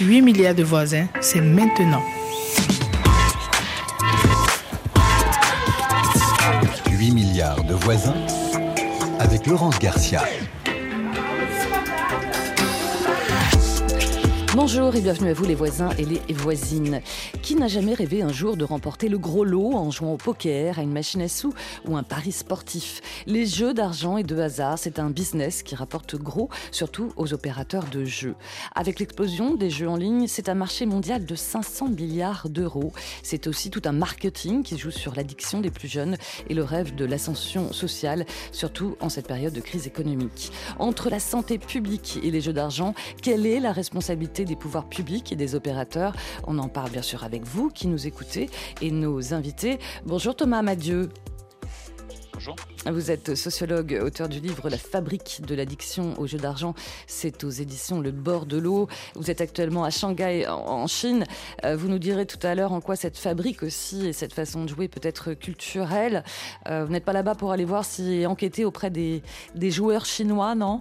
[0.00, 2.02] 8 milliards de voisins, c'est maintenant.
[6.90, 8.14] 8 milliards de voisins
[9.18, 10.22] avec Laurence Garcia.
[14.54, 17.02] Bonjour et bienvenue à vous les voisins et les voisines.
[17.42, 20.78] Qui n'a jamais rêvé un jour de remporter le gros lot en jouant au poker,
[20.78, 21.52] à une machine à sous
[21.86, 23.00] ou un pari sportif?
[23.26, 27.86] Les jeux d'argent et de hasard, c'est un business qui rapporte gros, surtout aux opérateurs
[27.90, 28.34] de jeux.
[28.74, 32.92] Avec l'explosion des jeux en ligne, c'est un marché mondial de 500 milliards d'euros.
[33.22, 36.16] C'est aussi tout un marketing qui joue sur l'addiction des plus jeunes
[36.48, 40.52] et le rêve de l'ascension sociale, surtout en cette période de crise économique.
[40.78, 45.32] Entre la santé publique et les jeux d'argent, quelle est la responsabilité des pouvoirs publics
[45.32, 46.14] et des opérateurs?
[46.46, 48.50] On en parle bien sûr avec vous qui nous écoutez
[48.82, 49.78] et nos invités.
[50.04, 51.08] Bonjour Thomas Madieu.
[52.34, 52.56] Bonjour.
[52.86, 56.74] Vous êtes sociologue, auteur du livre La fabrique de l'addiction aux jeux d'argent.
[57.06, 58.88] C'est aux éditions Le bord de l'eau.
[59.14, 61.26] Vous êtes actuellement à Shanghai, en Chine.
[61.64, 64.64] Euh, vous nous direz tout à l'heure en quoi cette fabrique aussi et cette façon
[64.64, 66.24] de jouer peut être culturelle.
[66.68, 69.22] Euh, vous n'êtes pas là-bas pour aller voir si enquêter auprès des,
[69.54, 70.80] des joueurs chinois, non?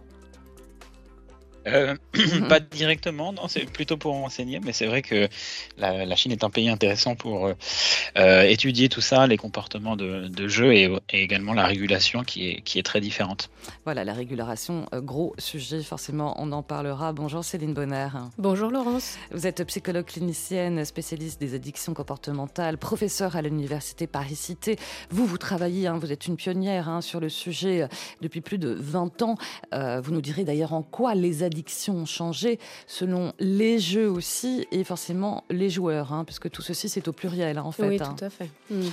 [1.73, 1.95] Euh,
[2.49, 5.27] pas directement, non, c'est plutôt pour enseigner, mais c'est vrai que
[5.77, 7.53] la, Chine est un pays intéressant pour euh,
[8.17, 12.79] euh, étudier tout ça, les comportements de, jeu et, également la régulation qui est, qui
[12.79, 13.49] est très différente.
[13.85, 17.13] Voilà, la régulation, gros sujet, forcément, on en parlera.
[17.13, 18.07] Bonjour Céline Bonner.
[18.37, 19.17] Bonjour Laurence.
[19.31, 24.77] Vous êtes psychologue clinicienne, spécialiste des addictions comportementales, professeur à l'université Paris-Cité.
[25.11, 27.87] Vous, vous travaillez, hein, vous êtes une pionnière hein, sur le sujet
[28.21, 29.37] depuis plus de 20 ans.
[29.71, 31.58] vous nous direz d'ailleurs en quoi les addictions
[31.89, 37.07] ont changé selon les jeux aussi et forcément les joueurs, hein, puisque tout ceci c'est
[37.07, 37.87] au pluriel hein, en fait.
[37.87, 38.15] Oui, hein.
[38.17, 38.49] tout à fait.
[38.69, 38.89] Mm.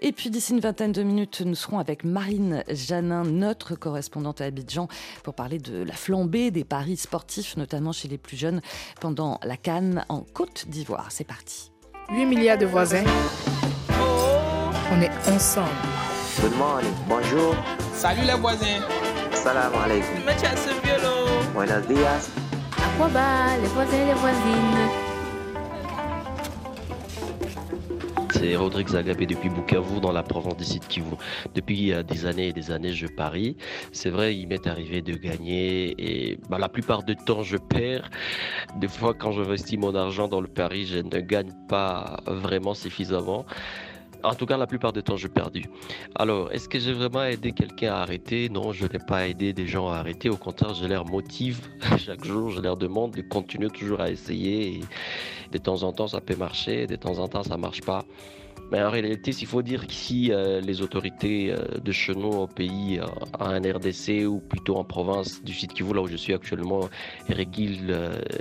[0.00, 4.46] Et puis d'ici une vingtaine de minutes, nous serons avec Marine Janin, notre correspondante à
[4.46, 4.88] Abidjan,
[5.22, 8.62] pour parler de la flambée des paris sportifs, notamment chez les plus jeunes,
[9.00, 11.08] pendant la Cannes en Côte d'Ivoire.
[11.10, 11.70] C'est parti.
[12.10, 13.04] 8 milliards de voisins.
[14.92, 15.70] On est ensemble.
[16.40, 16.92] Good morning.
[17.08, 17.54] Bonjour.
[17.94, 18.80] Salut les voisins.
[19.32, 20.81] Salam alaikum.
[21.54, 22.30] Buenos días.
[22.78, 23.08] À quoi
[23.60, 24.88] les voisins et les voisines
[28.30, 31.14] C'est Rodrigue Zagabé depuis Bukavu dans la province du Sud Kivu.
[31.54, 33.58] Depuis euh, des années et des années, je parie.
[33.92, 38.08] C'est vrai, il m'est arrivé de gagner et bah, la plupart du temps, je perds.
[38.76, 43.44] Des fois, quand j'investis mon argent dans le pari, je ne gagne pas vraiment suffisamment.
[44.24, 45.64] En tout cas, la plupart du temps, j'ai perdu.
[46.14, 48.48] Alors, est-ce que j'ai vraiment aidé quelqu'un à arrêter?
[48.48, 50.28] Non, je n'ai pas aidé des gens à arrêter.
[50.28, 51.60] Au contraire, je leur motive
[51.98, 54.80] chaque jour, je leur demande de continuer toujours à essayer.
[55.50, 58.04] De temps en temps, ça peut marcher, de temps en temps, ça marche pas.
[58.72, 62.46] Mais en réalité, s'il faut dire qu'ici, euh, les autorités euh, de chez nous au
[62.46, 63.04] pays, euh,
[63.38, 66.88] en RDC ou plutôt en province du Sud Kivu, là où je suis actuellement,
[67.28, 67.94] régulent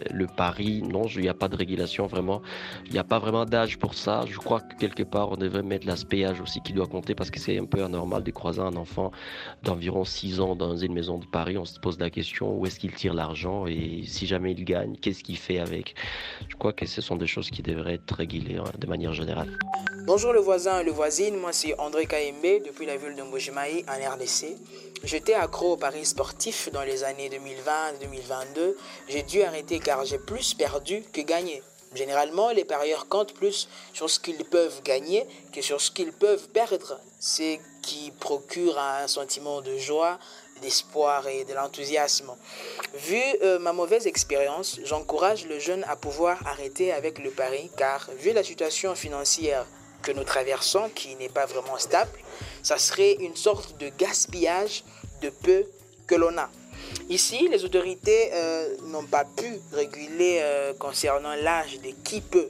[0.09, 2.41] le pari, non, il n'y a pas de régulation vraiment.
[2.85, 4.23] Il n'y a pas vraiment d'âge pour ça.
[4.25, 7.29] Je crois que quelque part, on devrait mettre l'aspect âge aussi qui doit compter parce
[7.29, 9.11] que c'est un peu anormal de croiser un enfant
[9.63, 11.57] d'environ 6 ans dans une maison de Paris.
[11.57, 14.95] On se pose la question où est-ce qu'il tire l'argent et si jamais il gagne,
[14.95, 15.95] qu'est-ce qu'il fait avec?
[16.47, 19.49] Je crois que ce sont des choses qui devraient être régulées hein, de manière générale.
[20.29, 24.13] Le voisin et le voisine, moi c'est André Kaembe depuis la ville de Mbojimaï en
[24.13, 24.55] RDC.
[25.03, 28.75] J'étais accro au paris sportif dans les années 2020-2022.
[29.09, 31.63] J'ai dû arrêter car j'ai plus perdu que gagné.
[31.95, 36.47] Généralement, les parieurs comptent plus sur ce qu'ils peuvent gagner que sur ce qu'ils peuvent
[36.49, 36.99] perdre.
[37.19, 40.19] Ce qui procure un sentiment de joie,
[40.61, 42.31] d'espoir et de l'enthousiasme.
[42.93, 48.07] Vu euh, ma mauvaise expérience, j'encourage le jeune à pouvoir arrêter avec le pari car
[48.19, 49.65] vu la situation financière
[50.01, 52.11] que nous traversons, qui n'est pas vraiment stable,
[52.63, 54.83] ça serait une sorte de gaspillage
[55.21, 55.65] de peu
[56.07, 56.49] que l'on a.
[57.09, 62.49] Ici, les autorités euh, n'ont pas pu réguler euh, concernant l'âge de qui peut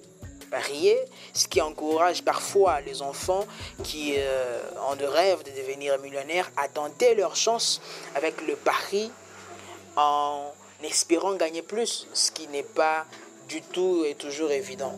[0.49, 0.97] parier,
[1.33, 3.45] ce qui encourage parfois les enfants
[3.83, 4.59] qui euh,
[4.89, 7.81] ont de rêve de devenir millionnaires à tenter leur chance
[8.15, 9.09] avec le pari
[9.95, 10.51] en
[10.83, 13.05] espérant gagner plus, ce qui n'est pas
[13.47, 14.97] du tout et toujours évident.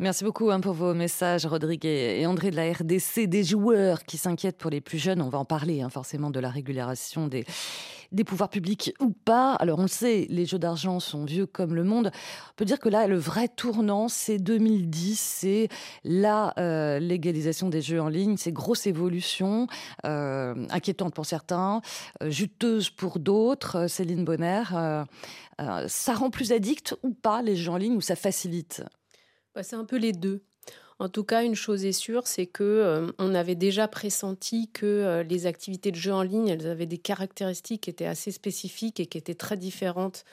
[0.00, 4.16] Merci beaucoup hein, pour vos messages, Rodrigue et André de la RDC, des joueurs qui
[4.16, 5.20] s'inquiètent pour les plus jeunes.
[5.20, 7.44] On va en parler hein, forcément de la régulation des,
[8.24, 9.52] pouvoirs publics ou pas.
[9.56, 12.12] Alors on le sait, les jeux d'argent sont vieux comme le monde.
[12.14, 15.68] On peut dire que là, le vrai tournant, c'est 2010, c'est
[16.02, 19.66] la euh, légalisation des jeux en ligne, c'est grosse évolution,
[20.06, 21.82] euh, inquiétante pour certains,
[22.22, 23.86] euh, juteuse pour d'autres.
[23.86, 24.62] Céline Bonner,
[25.88, 28.82] ça rend plus addict ou pas les jeux en ligne ou ça facilite?
[29.54, 30.42] Bah, c'est un peu les deux.
[30.98, 34.84] En tout cas, une chose est sûre, c'est que euh, on avait déjà pressenti que
[34.84, 39.00] euh, les activités de jeu en ligne, elles avaient des caractéristiques qui étaient assez spécifiques
[39.00, 40.24] et qui étaient très différentes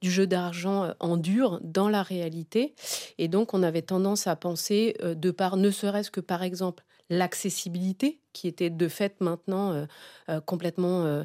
[0.00, 2.74] du jeu d'argent en dur dans la réalité.
[3.18, 8.21] Et donc, on avait tendance à penser, de par ne serait-ce que par exemple l'accessibilité
[8.32, 9.86] qui était de fait maintenant euh,
[10.28, 11.24] euh, complètement euh,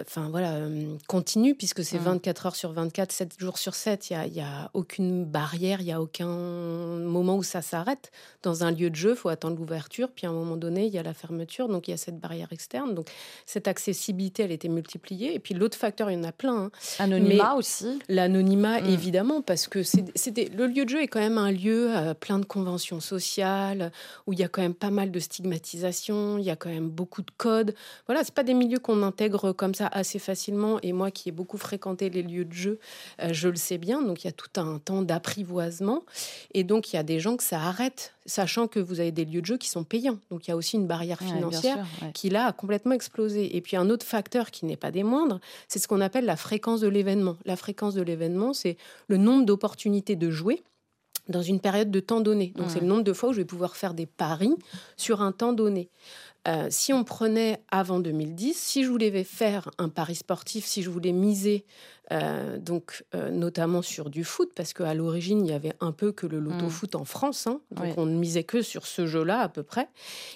[0.00, 0.60] enfin voilà
[1.06, 2.46] continue puisque c'est 24 mmh.
[2.46, 5.92] heures sur 24 7 jours sur 7 il n'y a, a, aucune barrière il n'y
[5.92, 8.10] a aucun moment où ça s'arrête
[8.42, 10.92] dans un lieu de jeu il faut attendre l'ouverture puis à un moment donné il
[10.92, 13.08] y a la fermeture donc il y a cette barrière externe donc
[13.46, 16.70] cette accessibilité elle était multipliée et puis l'autre facteur il y en a plein hein.
[16.98, 18.86] anonymat aussi l'anonymat mmh.
[18.86, 21.90] évidemment parce que c'était le lieu de jeu est quand même un lieu
[22.20, 23.92] plein de conventions sociales
[24.26, 26.88] où il y a quand même pas mal de stigmatisation, il y a quand même
[26.88, 27.74] beaucoup de codes.
[28.06, 30.78] Voilà, c'est pas des milieux qu'on intègre comme ça assez facilement.
[30.82, 32.78] Et moi, qui ai beaucoup fréquenté les lieux de jeu,
[33.20, 34.02] euh, je le sais bien.
[34.02, 36.02] Donc, il y a tout un temps d'apprivoisement.
[36.52, 39.24] Et donc, il y a des gens que ça arrête, sachant que vous avez des
[39.24, 40.18] lieux de jeu qui sont payants.
[40.30, 43.56] Donc, il y a aussi une barrière financière qui, là, a complètement explosé.
[43.56, 46.36] Et puis, un autre facteur qui n'est pas des moindres, c'est ce qu'on appelle la
[46.36, 47.36] fréquence de l'événement.
[47.44, 48.76] La fréquence de l'événement, c'est
[49.08, 50.62] le nombre d'opportunités de jouer
[51.28, 52.52] dans une période de temps donné.
[52.56, 54.54] Donc, c'est le nombre de fois où je vais pouvoir faire des paris
[54.96, 55.90] sur un temps donné.
[56.46, 60.90] Euh, si on prenait avant 2010, si je voulais faire un pari sportif, si je
[60.90, 61.64] voulais miser,
[62.12, 66.12] euh, donc euh, notamment sur du foot, parce qu'à l'origine il y avait un peu
[66.12, 67.60] que le loto foot en France, hein.
[67.70, 69.88] donc on ne misait que sur ce jeu-là à peu près.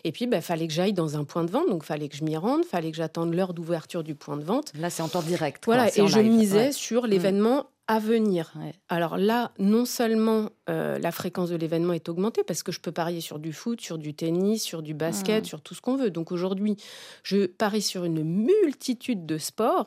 [0.04, 2.16] Et puis il bah, fallait que j'aille dans un point de vente, donc fallait que
[2.16, 4.72] je m'y rende, fallait que j'attende l'heure d'ouverture du point de vente.
[4.78, 5.62] Là c'est en temps direct.
[5.66, 7.08] Voilà, et je misais sur mm.
[7.08, 8.52] l'événement à venir.
[8.90, 12.92] Alors là, non seulement euh, la fréquence de l'événement est augmentée, parce que je peux
[12.92, 15.46] parier sur du foot, sur du tennis, sur du basket, mmh.
[15.46, 16.10] sur tout ce qu'on veut.
[16.10, 16.76] Donc aujourd'hui,
[17.22, 19.86] je parie sur une multitude de sports.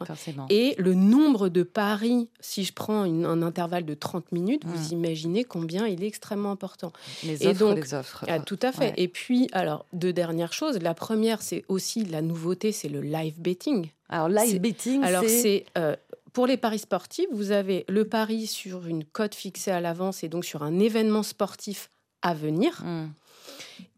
[0.49, 4.97] Et le nombre de paris, si je prends un intervalle de 30 minutes, vous mmh.
[4.97, 6.91] imaginez combien il est extrêmement important.
[7.23, 8.25] Les offres, et donc, les offres.
[8.27, 8.95] Ah, tout à fait.
[8.97, 10.79] Et puis, alors, deux dernières choses.
[10.81, 13.89] La première, c'est aussi la nouveauté, c'est le live betting.
[14.09, 15.95] Alors, live betting, alors c'est euh,
[16.33, 20.29] pour les paris sportifs, vous avez le pari sur une cote fixée à l'avance et
[20.29, 21.89] donc sur un événement sportif
[22.21, 22.81] à venir.
[22.83, 23.09] Mmh.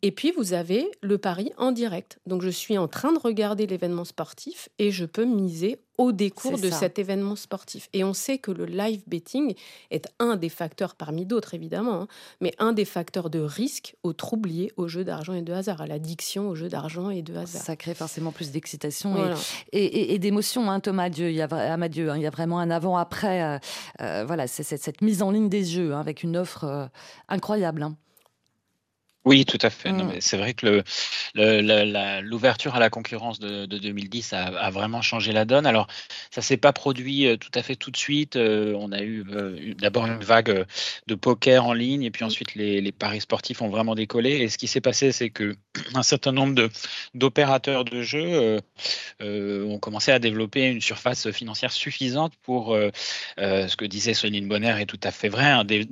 [0.02, 2.20] Et puis, vous avez le pari en direct.
[2.26, 6.60] Donc, je suis en train de regarder l'événement sportif et je peux miser au décours
[6.60, 7.88] de cet événement sportif.
[7.94, 9.54] Et on sait que le live betting
[9.92, 12.08] est un des facteurs, parmi d'autres évidemment, hein,
[12.42, 15.88] mais un des facteurs de risque aux troubliers au jeu d'argent et de hasard, à
[15.88, 17.62] l'addiction au jeu d'argent et de hasard.
[17.62, 19.16] Ça crée forcément plus d'excitation
[19.72, 21.30] et, d'émotion, hein, Thomas Dieu.
[21.30, 23.44] Il y a, Dieu, hein, il y a vraiment un avant-après.
[23.44, 23.60] Euh,
[24.02, 26.86] euh, voilà, c'est cette, mise en ligne des jeux avec une offre euh,
[27.30, 27.84] incroyable.
[29.26, 29.94] Oui, tout à fait.
[29.94, 30.16] Mmh.
[30.20, 30.84] C'est vrai que
[32.22, 35.66] l'ouverture à la concurrence de, 2010 a, vraiment changé la donne.
[35.66, 35.88] Alors,
[36.30, 38.36] ça s'est pas produit euh, tout à fait tout de suite.
[38.36, 40.66] Euh, on a eu euh, d'abord une vague
[41.08, 44.32] de poker en ligne, et puis ensuite les, paris sportifs ont vraiment décollé.
[44.32, 45.56] Et ce qui s'est passé, c'est que
[45.96, 46.70] un certain nombre
[47.14, 48.60] d'opérateurs de, jeux
[49.22, 52.76] ont commencé à développer une surface financière suffisante pour
[53.38, 55.84] ce que disait Sonine Bonner est tout à fait vrai, hein, de,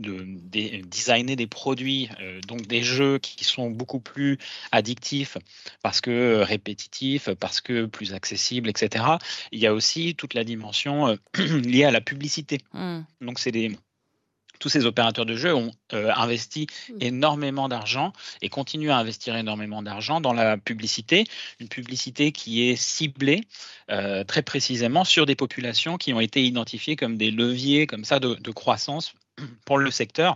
[0.81, 2.09] designer des produits,
[2.47, 4.37] donc des jeux qui sont beaucoup plus
[4.71, 5.37] addictifs
[5.83, 9.05] parce que euh, répétitifs, parce que plus accessibles, etc.
[9.51, 12.59] Il y a aussi toute la dimension euh, liée à la publicité.
[12.73, 13.01] Mmh.
[13.21, 13.71] Donc c'est des
[14.59, 16.93] tous ces opérateurs de jeux ont euh, investi mmh.
[17.01, 18.13] énormément d'argent
[18.43, 21.23] et continuent à investir énormément d'argent dans la publicité,
[21.59, 23.41] une publicité qui est ciblée
[24.27, 28.51] très précisément sur des populations qui ont été identifiées comme des leviers comme ça de
[28.51, 29.13] croissance
[29.65, 30.35] pour le secteur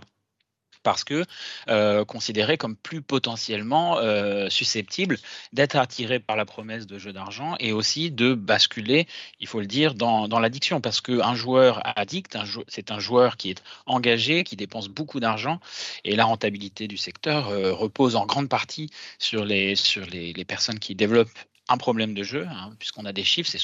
[0.86, 1.24] parce que
[1.68, 5.18] euh, considérés comme plus potentiellement euh, susceptibles
[5.52, 9.08] d'être attirés par la promesse de jeu d'argent et aussi de basculer,
[9.40, 10.80] il faut le dire, dans, l'addiction.
[10.80, 15.58] Parce qu'un joueur addict, c'est un joueur qui est engagé, qui dépense beaucoup d'argent
[16.04, 20.78] et la rentabilité du secteur euh, repose en grande partie sur les, sur les personnes
[20.78, 21.36] qui développent
[21.68, 23.58] un problème de jeu, hein, puisqu'on a des chiffres, c'est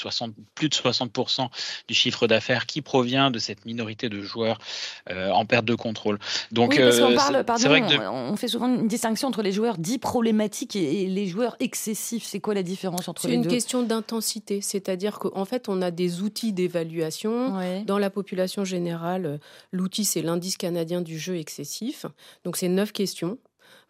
[0.55, 1.49] plus de 60%
[1.89, 4.59] du chiffre d'affaires qui provient de cette minorité de joueurs
[5.11, 6.19] euh, en perte de contrôle.
[6.51, 9.79] Donc, oui, euh, parle, pardon, vrai que on fait souvent une distinction entre les joueurs
[9.79, 12.25] dits problématiques et, les joueurs excessifs.
[12.25, 13.43] C'est quoi la différence entre les deux?
[13.43, 17.61] C'est une question d'intensité, c'est-à-dire qu'en fait, on a des outils d'évaluation.
[17.87, 19.39] Dans la population générale,
[19.71, 22.07] l'outil, c'est l'indice canadien du jeu excessif.
[22.45, 23.39] Donc, c'est neuf questions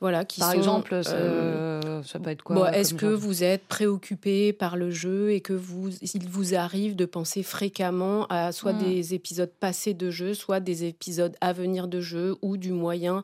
[0.02, 4.74] voilà, qui par exemple, euh, ça, peut être quoi Est-ce que vous êtes préoccupé par
[4.74, 8.82] le jeu et que vous, il vous arrive de penser fréquemment à soit hmm.
[8.82, 13.22] des épisodes passés de jeu, soit des épisodes à venir de jeu ou du moyen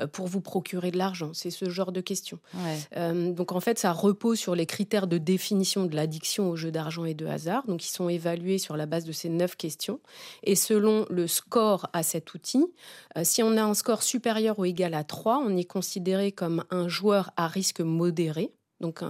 [0.00, 1.30] euh, pour vous procurer de l'argent?
[1.32, 2.38] C'est ce genre de questions.
[2.96, 6.70] Euh, donc en fait, ça repose sur les critères de définition de l'addiction au jeu
[6.70, 7.66] d'argent et de hasard.
[7.66, 10.00] Donc ils sont évalués sur la base de ces neuf questions.
[10.42, 12.66] Et selon le score à cet outil,
[13.16, 16.64] euh, si on a un score supérieur ou égal à 3, on est considéré comme
[16.70, 18.52] un joueur à risque modéré.
[18.80, 19.00] Donc,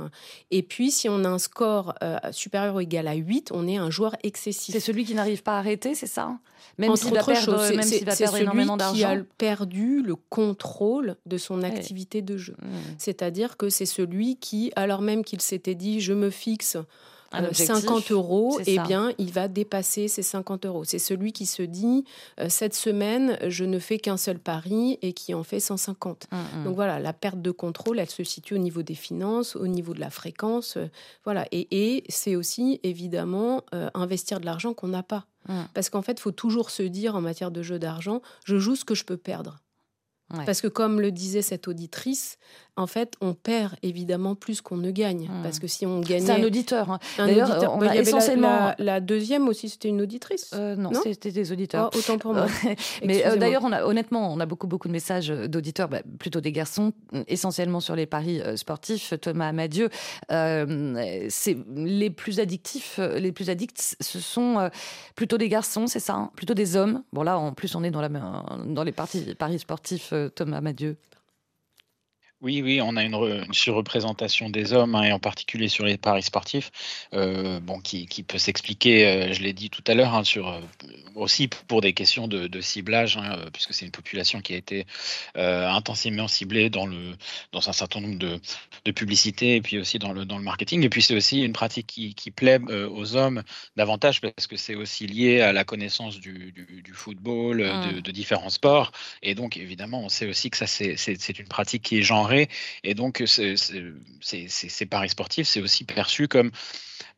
[0.53, 3.77] Et puis, si on a un score euh, supérieur ou égal à 8, on est
[3.77, 4.73] un joueur excessif.
[4.73, 6.39] C'est celui qui n'arrive pas à arrêter, c'est ça?
[6.79, 8.95] Même s'il va perdre, même va perdre énormément d'argent.
[8.95, 12.55] qui a perdu le contrôle de son activité de jeu.
[12.61, 12.67] Mmh.
[12.99, 16.77] C'est-à-dire que c'est celui qui, alors même qu'il s'était dit, je me fixe
[17.33, 20.85] 50 euh, euros, eh bien, il va dépasser ces 50 euros.
[20.85, 22.05] C'est celui qui se dit,
[22.41, 26.27] euh, cette semaine, je ne fais qu'un seul pari et qui en fait 150.
[26.31, 26.65] Hum, hum.
[26.65, 29.95] Donc voilà, la perte de contrôle, elle se situe au niveau des finances, au niveau
[29.95, 30.77] de la fréquence.
[30.77, 30.87] Euh,
[31.25, 31.47] voilà.
[31.53, 33.63] Et, et c'est aussi, évidemment,
[33.95, 35.27] investir de l'argent qu'on n'a pas.
[35.49, 35.67] Hum.
[35.75, 38.77] Parce qu'en fait, il faut toujours se dire, en matière de jeu d'argent, je joue
[38.77, 39.59] ce que je peux perdre.
[40.29, 42.39] Parce que comme le disait cette auditrice,
[42.77, 45.29] en fait, on perd évidemment plus qu'on ne gagne.
[45.29, 45.43] Hmm.
[45.43, 46.27] Parce que si on gagnait...
[46.27, 46.91] C'est un auditeur.
[46.91, 46.99] Hein.
[47.17, 48.75] D'ailleurs, on bah, a essentiellement...
[48.79, 51.91] La, deuxième aussi, c'était une auditrice euh, Non, c'était des auditeurs.
[51.95, 52.47] Oh, autant pour moi.
[53.05, 56.41] Mais euh, d'ailleurs, on a, honnêtement, on a beaucoup, beaucoup de messages d'auditeurs, bah, plutôt
[56.41, 56.93] des garçons,
[57.29, 59.15] essentiellement sur les paris euh, sportifs.
[59.23, 59.89] Thomas Amadieu,
[60.29, 64.71] c'est les plus addictifs, les plus addicts, ce sont
[65.15, 67.03] plutôt des garçons, c'est ça hein Plutôt des hommes.
[67.13, 70.97] Bon là, en plus, on est dans, la, dans les paris sportifs, Thomas Amadieu.
[72.43, 76.23] Oui, oui, on a une, surreprésentation des hommes, hein, et en particulier sur les paris
[76.23, 76.71] sportifs,
[77.15, 80.61] euh, bon, qui, peut s'expliquer, euh, je l'ai dit tout à l'heure, hein, sur euh,
[81.15, 84.87] aussi pour des questions de, ciblage, hein, puisque c'est une population qui a été
[85.35, 87.15] intensément ciblée dans le
[87.53, 88.39] dans un certain nombre de,
[88.85, 90.83] de publicités et puis aussi dans le dans le marketing.
[90.85, 92.59] Et puis c'est aussi une pratique qui, plaît
[92.91, 93.43] aux hommes
[93.77, 98.01] davantage parce que c'est aussi lié à la connaissance du, du, football, de, mmh.
[98.03, 98.93] de, différents sports.
[99.23, 102.95] Et donc évidemment, on sait aussi que ça c'est une pratique qui est genre et
[102.95, 106.51] donc, ces paris sportifs, c'est aussi perçu comme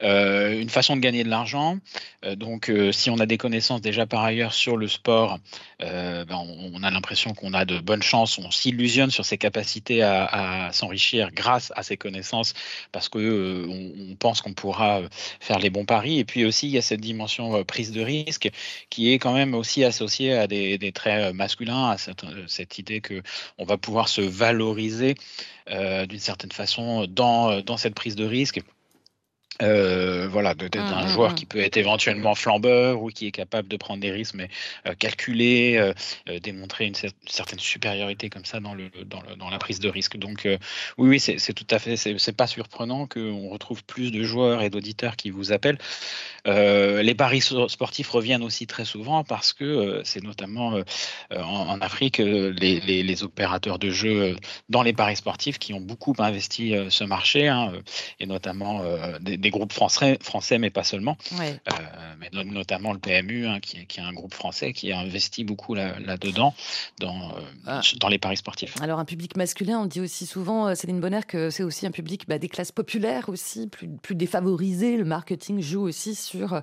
[0.02, 1.78] euh, une façon de gagner de l'argent.
[2.24, 5.38] Euh, donc, euh, si on a des connaissances déjà par ailleurs sur le sport,
[5.80, 8.38] ben, on, a l'impression qu'on a de bonnes chances.
[8.38, 12.54] On s'illusionne sur ses capacités à, s'enrichir grâce à ces connaissances
[12.92, 15.02] parce que on, pense qu'on pourra
[15.40, 16.18] faire les bons paris.
[16.18, 18.50] Et puis aussi, il y a cette dimension prise de risque
[18.90, 23.22] qui est quand même aussi associée à des, traits masculins, à cette, cette idée que
[23.58, 28.60] on va pouvoir se valoriser d'une certaine façon dans, dans cette prise de risque.
[29.60, 31.34] Euh, voilà, d'être mmh, un mmh, joueur mmh.
[31.34, 34.48] qui peut être éventuellement flambeur ou qui est capable de prendre des risques, mais
[34.86, 39.58] euh, calculer, euh, démontrer une certaine supériorité comme ça dans, le, dans, le, dans la
[39.58, 40.16] prise de risque.
[40.16, 40.46] Donc
[40.96, 44.70] oui, oui, c'est tout à fait, c'est pas surprenant qu'on retrouve plus de joueurs et
[44.70, 45.78] d'auditeurs qui vous appellent.
[46.46, 50.78] les paris sportifs reviennent aussi très souvent parce que c'est notamment
[51.34, 54.36] en, Afrique les, les, opérateurs de jeux
[54.68, 57.72] dans les paris sportifs qui ont beaucoup investi ce marché, hein,
[58.20, 58.82] et notamment
[59.20, 61.54] des des groupes français, français mais pas seulement, euh,
[62.18, 65.74] mais notamment le PMU, hein, qui, qui, est un groupe français qui a investi beaucoup
[65.74, 66.54] là-dedans,
[67.00, 67.80] dans, euh, ah.
[68.00, 68.74] dans les paris sportifs.
[68.80, 71.90] Alors un public masculin, on dit aussi souvent, euh, Céline Bonner, que c'est aussi un
[71.90, 74.96] public bah, des classes populaires aussi, plus, plus défavorisées.
[74.96, 76.62] Le marketing joue aussi sur...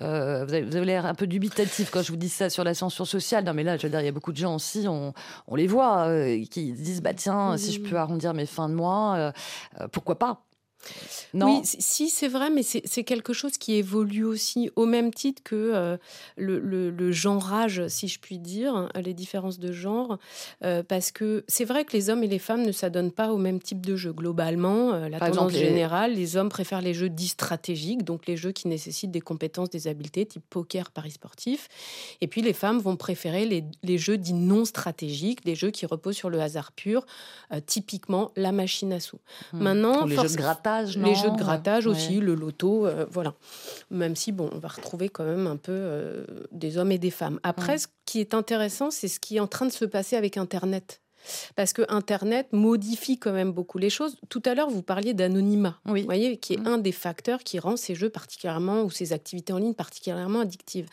[0.00, 3.44] vous avez, l'air un peu dubitatif quand je vous dis ça sur l'ascension sociale.
[3.44, 5.12] Non mais là, je veux dire, il y a beaucoup de gens aussi, on,
[5.46, 6.08] on les voit,
[6.50, 9.32] qui disent, bah tiens, si je peux arrondir mes fins de mois,
[9.92, 10.47] pourquoi pas?
[11.34, 15.54] Oui, si c'est vrai, mais c'est quelque chose qui évolue aussi au même titre que
[15.56, 15.96] euh,
[16.36, 20.18] le, le, genrage, si je puis dire, les différences de genre,
[20.64, 23.38] euh, parce que c'est vrai que les hommes et les femmes ne s'adonnent pas au
[23.38, 24.12] même type de jeu.
[24.12, 28.52] Globalement, euh, la tendance générale, les hommes préfèrent les jeux dits stratégiques, donc les jeux
[28.52, 31.68] qui nécessitent des compétences, des habiletés, type poker, paris sportif,
[32.20, 35.86] et puis les femmes vont préférer les, les jeux dits non stratégiques, des jeux qui
[35.86, 37.04] reposent sur le hasard pur,
[37.66, 39.18] typiquement la machine à sous.
[39.52, 39.62] Hmm.
[39.62, 40.36] Maintenant, les jeux de
[40.82, 43.34] les jeux de grattage aussi, le loto, euh, voilà.
[43.90, 47.10] Même si, bon, on va retrouver quand même un peu euh, des hommes et des
[47.10, 47.40] femmes.
[47.42, 50.36] Après, ce qui est intéressant, c'est ce qui est en train de se passer avec
[50.36, 51.00] Internet.
[51.56, 54.16] Parce que Internet modifie quand même beaucoup les choses.
[54.28, 56.02] Tout à l'heure, vous parliez d'anonymat, oui.
[56.02, 56.66] voyez, qui est mm.
[56.66, 60.86] un des facteurs qui rend ces jeux particulièrement, ou ces activités en ligne particulièrement addictives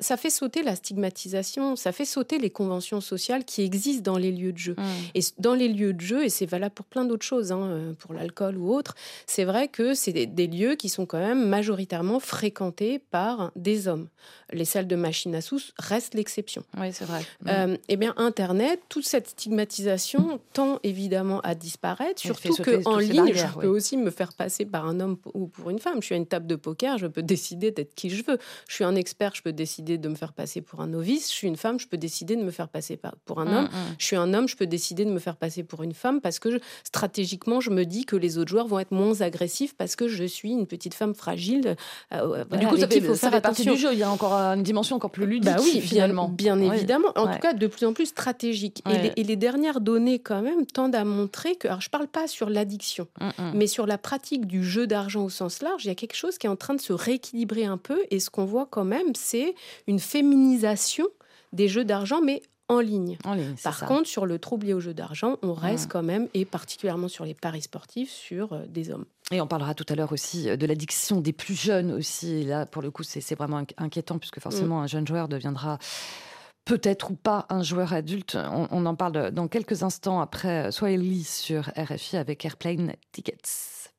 [0.00, 4.30] ça, fait sauter la stigmatisation, ça fait sauter les conventions sociales qui existent dans les
[4.30, 4.74] lieux de jeu.
[4.78, 4.82] Mmh.
[5.14, 7.92] Et dans les lieux de jeu, et c'est valable pour plein d'autres choses, hein, euh,
[7.94, 8.94] pour l'alcool ou autre,
[9.26, 14.08] c'est vrai que c'est des, lieux qui sont quand même majoritairement fréquentés par des hommes.
[14.52, 16.62] Les salles de machines à sous restent l'exception.
[16.78, 17.24] Oui, c'est vrai.
[17.48, 19.41] Euh, eh bien, Internet, toute cette stigmatisation
[20.52, 25.00] tend évidemment à disparaître, surtout qu'en ligne, je peux aussi me faire passer par un
[25.00, 26.00] homme ou pour une femme.
[26.00, 28.38] Je suis à une table de poker, je peux décider d'être qui je veux.
[28.68, 31.30] Je suis un expert, je peux décider de me faire passer pour un novice.
[31.30, 33.64] Je suis une femme, je peux décider de me faire passer pour un mm, homme.
[33.64, 33.94] Mm.
[33.98, 36.38] Je suis un homme, je peux décider de me faire passer pour une femme parce
[36.38, 40.08] que stratégiquement, je me dis que les autres joueurs vont être moins agressifs parce que
[40.08, 41.76] je suis une petite femme fragile.
[42.12, 43.92] Euh, du coup, ça fait, faut faire partie du jeu.
[43.92, 45.52] Il y a encore une dimension encore plus ludique.
[45.52, 46.28] Bah oui, finalement.
[46.28, 47.08] Bien, évidemment.
[47.16, 48.82] En tout cas, de plus en plus stratégique.
[49.16, 51.68] Et, les dernières données, quand même, tendent à montrer que.
[51.68, 53.52] Alors, je ne parle pas sur l'addiction, mm, mm.
[53.54, 56.38] mais sur la pratique du jeu d'argent au sens large, il y a quelque chose
[56.38, 58.00] qui est en train de se rééquilibrer un peu.
[58.10, 59.54] Et ce qu'on voit quand même, c'est
[59.86, 61.06] une féminisation
[61.52, 63.18] des jeux d'argent, mais en ligne.
[63.62, 67.08] Par contre, sur le trouble lié au jeu d'argent, on reste quand même, et particulièrement
[67.08, 69.04] sur les paris sportifs, sur euh, des hommes.
[69.30, 72.44] Et on parlera tout à l'heure aussi euh, de l'addiction des plus jeunes aussi.
[72.44, 74.84] là, pour le coup, c'est vraiment inquiétant puisque forcément, mm.
[74.84, 75.78] un jeune joueur deviendra
[76.64, 78.36] peut-être ou pas un joueur adulte.
[78.36, 83.92] On, en parle dans quelques instants après Swahili sur RFI avec Airplane Tickets.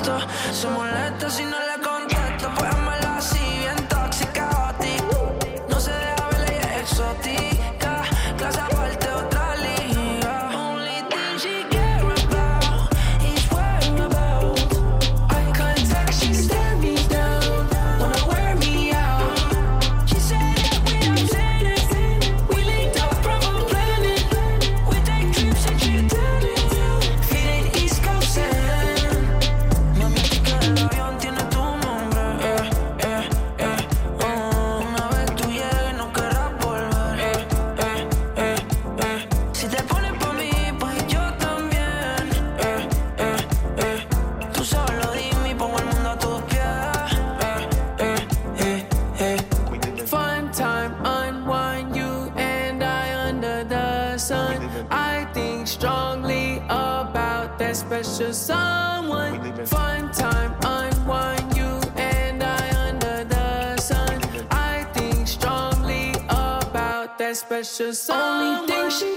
[0.00, 0.18] esto.
[0.52, 1.69] Se molesta si no le
[67.60, 68.08] precious.
[68.08, 69.09] Only thing she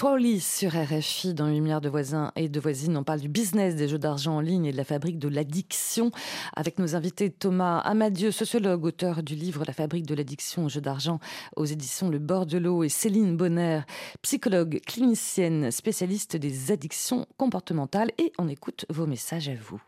[0.00, 2.96] Swahili sur RFI dans 8 milliards de voisins et de voisines.
[2.96, 6.10] On parle du business des jeux d'argent en ligne et de la fabrique de l'addiction
[6.56, 10.80] avec nos invités Thomas Amadieu, sociologue, auteur du livre La fabrique de l'addiction aux jeux
[10.80, 11.20] d'argent
[11.54, 13.80] aux éditions Le Bord de l'eau et Céline Bonner,
[14.22, 18.10] psychologue, clinicienne, spécialiste des addictions comportementales.
[18.16, 19.82] Et on écoute vos messages à vous.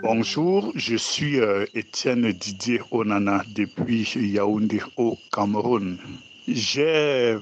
[0.00, 5.98] Bonjour, je suis euh, Étienne Didier Onana depuis Yaoundé au Cameroun.
[6.46, 7.36] J'ai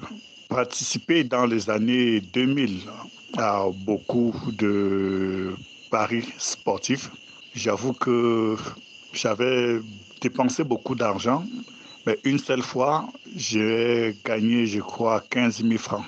[0.55, 2.83] participé dans les années 2000
[3.37, 5.53] à beaucoup de
[5.91, 7.11] paris sportifs.
[7.57, 8.57] J'avoue que
[9.13, 9.81] j'avais
[10.21, 11.45] dépensé beaucoup d'argent,
[12.07, 16.07] mais une seule fois, j'ai gagné, je crois, 15 000 francs.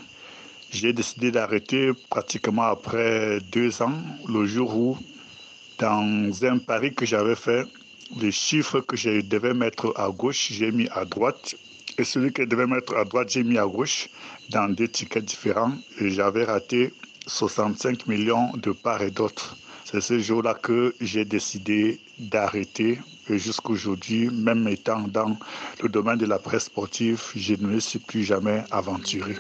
[0.71, 4.99] J'ai décidé d'arrêter pratiquement après deux ans, le jour où,
[5.79, 7.65] dans un pari que j'avais fait,
[8.21, 11.57] les chiffres que je devais mettre à gauche, j'ai mis à droite
[11.99, 14.09] et celui que je devais mettre à droite, j'ai mis à gauche
[14.51, 15.73] dans deux tickets différents.
[16.01, 16.93] Et j'avais raté
[17.27, 19.57] 65 millions de part et d'autre.
[19.85, 22.99] C'est ce jour-là que j'ai décidé d'arrêter.
[23.29, 25.37] Et jusqu'aujourd'hui, même étant dans
[25.83, 29.37] le domaine de la presse sportive, je ne me suis plus jamais aventuré.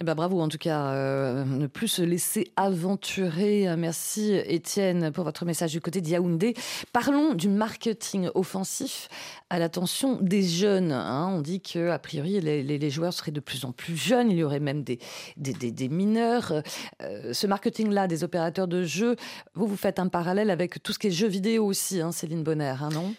[0.00, 3.66] Eh ben bravo en tout cas, euh, ne plus se laisser aventurer.
[3.76, 6.54] Merci Étienne pour votre message du côté de Yaoundé.
[6.94, 9.08] Parlons du marketing offensif
[9.50, 10.92] à l'attention des jeunes.
[10.92, 11.28] hein.
[11.30, 14.30] On dit que a priori les joueurs seraient de plus en plus jeunes.
[14.30, 14.98] Il y aurait même des,
[15.36, 16.62] des, des- des mineurs.
[17.02, 19.16] Euh, ce marketing-là des opérateurs de jeux,
[19.54, 22.42] vous vous faites un parallèle avec tout ce qui est jeux vidéo aussi, hein, Céline
[22.42, 23.12] Bonner, hein, non?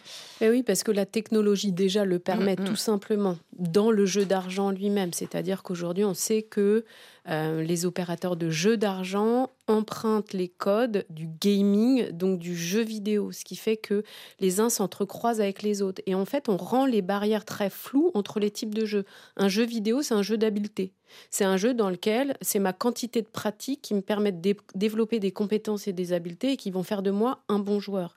[0.45, 2.65] Eh oui, parce que la technologie déjà le permet Mm, mm.
[2.65, 5.13] tout simplement dans le jeu d'argent lui-même.
[5.13, 6.83] C'est-à-dire qu'aujourd'hui, on sait que
[7.29, 13.31] euh, les opérateurs de jeux d'argent empruntent les codes du gaming, donc du jeu vidéo,
[13.31, 14.03] ce qui fait que
[14.39, 16.01] les uns s'entrecroisent avec les autres.
[16.05, 19.05] Et en fait, on rend les barrières très floues entre les types de jeux.
[19.37, 20.93] Un jeu vidéo, c'est un jeu d'habileté.
[21.29, 24.57] C'est un jeu dans lequel c'est ma quantité de pratique qui me permet de dé-
[24.75, 28.15] développer des compétences et des habiletés et qui vont faire de moi un bon joueur.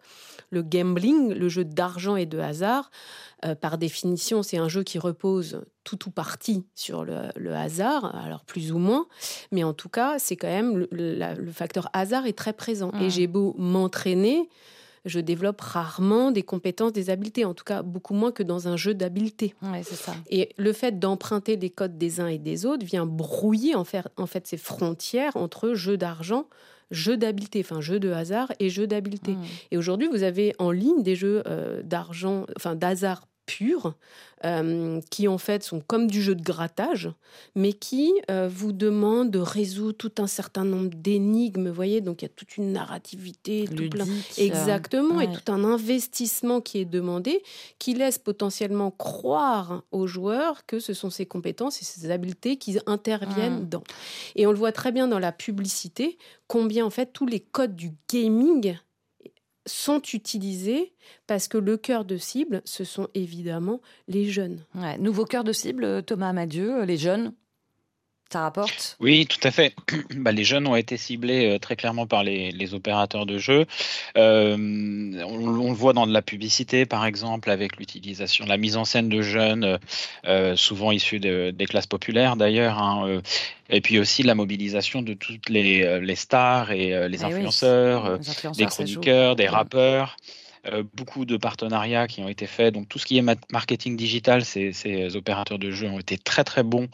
[0.50, 2.90] Le gambling, le jeu d'argent et de hasard,
[3.44, 8.16] euh, par définition, c'est un jeu qui repose tout ou partie sur le, le hasard,
[8.16, 8.95] alors plus ou moins,
[9.52, 12.52] mais en tout cas, c'est quand même le, le- la- le facteur hasard est très
[12.52, 12.90] présent.
[12.94, 13.02] Mm.
[13.02, 14.48] Et j'ai beau m'entraîner,
[15.04, 18.76] je développe rarement des compétences, des habiletés, en tout cas beaucoup moins que dans un
[18.76, 19.54] jeu d'habileté.
[19.62, 19.82] Ouais.
[20.30, 24.04] Et le fait d'emprunter les codes des uns et des autres vient brouiller en fait,
[24.16, 26.46] en fait ces frontières entre jeu d'argent,
[26.90, 29.32] jeu d'habileté, enfin jeu de hasard et jeu d'habileté.
[29.32, 29.42] Mm.
[29.70, 33.94] Et aujourd'hui, vous avez en ligne des jeux euh, d'argent, enfin d'hasard pur,
[34.44, 37.10] euh, qui en fait sont comme du jeu de grattage,
[37.54, 41.68] mais qui euh, vous demandent de résoudre tout un certain nombre d'énigmes.
[41.68, 44.04] Vous voyez, donc il y a toute une narrativité, tout plein.
[44.36, 47.42] Exactement, et tout un investissement qui est demandé,
[47.78, 52.78] qui laisse potentiellement croire aux joueurs que ce sont ses compétences et ses habiletés qui
[52.86, 53.84] interviennent dans.
[54.34, 57.74] Et on le voit très bien dans la publicité, combien en fait tous les codes
[57.74, 58.76] du gaming
[59.66, 60.94] sont utilisés
[61.26, 64.64] parce que le cœur de cible, ce sont évidemment les jeunes.
[64.98, 67.32] Nouveau cœur de cible, Thomas Amadieu, les jeunes,
[68.32, 68.96] ça rapporte?
[69.00, 69.74] Oui, tout à fait.
[70.16, 73.66] Bah, les jeunes ont été ciblés euh, très clairement par les, les opérateurs de jeux.
[74.16, 78.76] Euh, on, on le voit dans de la publicité, par exemple, avec l'utilisation, la mise
[78.76, 79.78] en scène de jeunes,
[80.26, 83.20] euh, souvent issus de- des classes populaires d'ailleurs, hein,
[83.70, 88.30] et puis aussi la mobilisation de toutes les, les stars et les oui, influenceurs, les
[88.30, 90.16] influenceurs, des chroniqueurs, des rappeurs.
[90.68, 92.74] Euh, beaucoup de partenariats qui ont été faits.
[92.74, 96.44] Donc tout ce qui est marketing digital, ces, ces opérateurs de jeux ont été très
[96.44, 96.88] très bons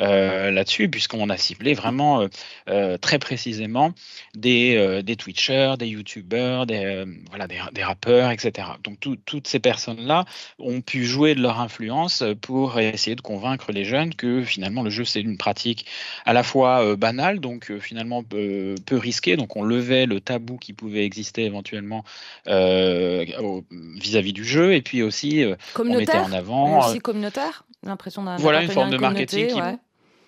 [0.00, 2.28] euh, là-dessus, puisqu'on a ciblé vraiment euh,
[2.68, 3.92] euh, très précisément
[4.34, 8.68] des, euh, des Twitchers, des YouTubers, des, euh, voilà, des, des rappeurs, etc.
[8.84, 10.24] Donc tout- toutes ces personnes-là
[10.58, 14.90] ont pu jouer de leur influence pour essayer de convaincre les jeunes que finalement le
[14.90, 15.86] jeu c'est une pratique
[16.24, 19.36] à la fois euh, banale, donc euh, finalement peu, risquée.
[19.36, 22.04] Donc on levait le tabou qui pouvait exister éventuellement
[22.48, 23.64] euh, au-
[24.00, 26.88] vis-à-vis du jeu, et puis aussi euh, on mettait en avant.
[26.88, 29.78] Aussi communautaire L'impression d'un Voilà une forme de marketing communauté, qui- ouais.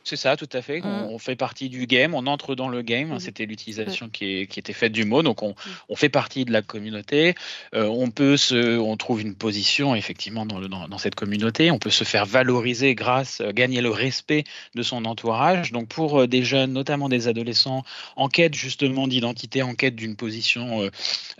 [0.06, 0.82] C'est ça, tout à fait.
[0.84, 1.08] On, Mm.
[1.14, 3.08] on fait partie du game, on entre dans le game.
[3.08, 3.18] Mhm.
[3.20, 5.22] C'était l'utilisation qui, était faite du mot.
[5.22, 5.54] Donc, on,
[5.88, 7.34] on fait partie de la communauté.
[7.74, 11.70] Euh, on peut se, on trouve une position effectivement dans, le- dans, dans cette communauté.
[11.70, 15.72] On peut se faire valoriser grâce, euh, gagner le respect de son entourage.
[15.72, 17.82] Donc, pour euh, des jeunes, notamment des adolescents,
[18.16, 20.90] en quête justement d'identité, en quête d'une position euh,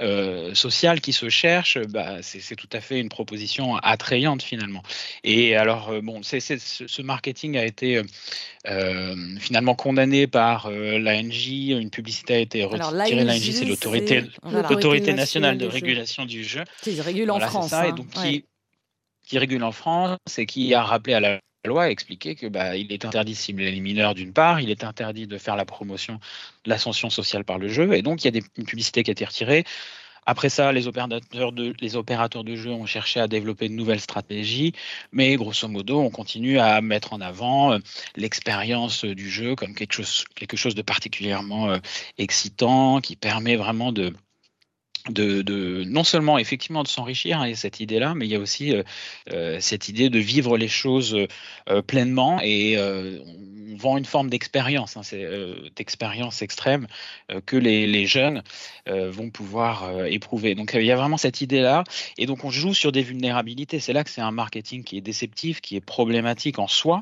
[0.00, 4.82] euh, sociale qui se cherche, bah, c'est tout à fait une proposition attrayante finalement.
[5.22, 8.00] Et alors, bon, ce ce marketing a été
[9.40, 11.48] finalement condamné par euh, l'ANJ.
[11.70, 13.24] Une publicité a été retirée.
[13.24, 16.64] l'ANJ, c'est l'autorité nationale de régulation du jeu.
[16.82, 17.72] Qui régule en France.
[17.72, 18.44] et hein, donc qui,
[19.22, 22.76] qui régule en France et qui a rappelé à la loi, a expliqué que bah,
[22.76, 25.64] il est interdit de cibler les mineurs d'une part, il est interdit de faire la
[25.64, 26.20] promotion
[26.64, 29.10] de l'ascension sociale par le jeu, et donc il y a des, une publicité qui
[29.10, 29.64] a été retirée.
[30.26, 34.00] Après ça, les opérateurs, de, les opérateurs de jeu ont cherché à développer de nouvelles
[34.00, 34.72] stratégies,
[35.12, 37.78] mais grosso modo, on continue à mettre en avant euh,
[38.16, 41.78] l'expérience du jeu comme quelque chose, quelque chose de particulièrement euh,
[42.18, 44.12] excitant, qui permet vraiment de,
[45.10, 48.82] de, non seulement effectivement de s'enrichir, hein, cette idée-là, mais il y a aussi euh,
[49.32, 51.14] euh, cette idée de vivre les choses
[51.68, 55.02] euh, pleinement et on vend une forme d'expérience, hein,
[55.76, 56.86] d'expérience extrême
[57.44, 58.42] que les, les jeunes
[58.86, 60.54] vont pouvoir éprouver.
[60.54, 61.84] Donc il y a vraiment cette idée-là
[62.16, 63.80] et donc on joue sur des vulnérabilités.
[63.80, 67.00] C'est là que c'est un marketing qui est déceptif, qui est problématique en soi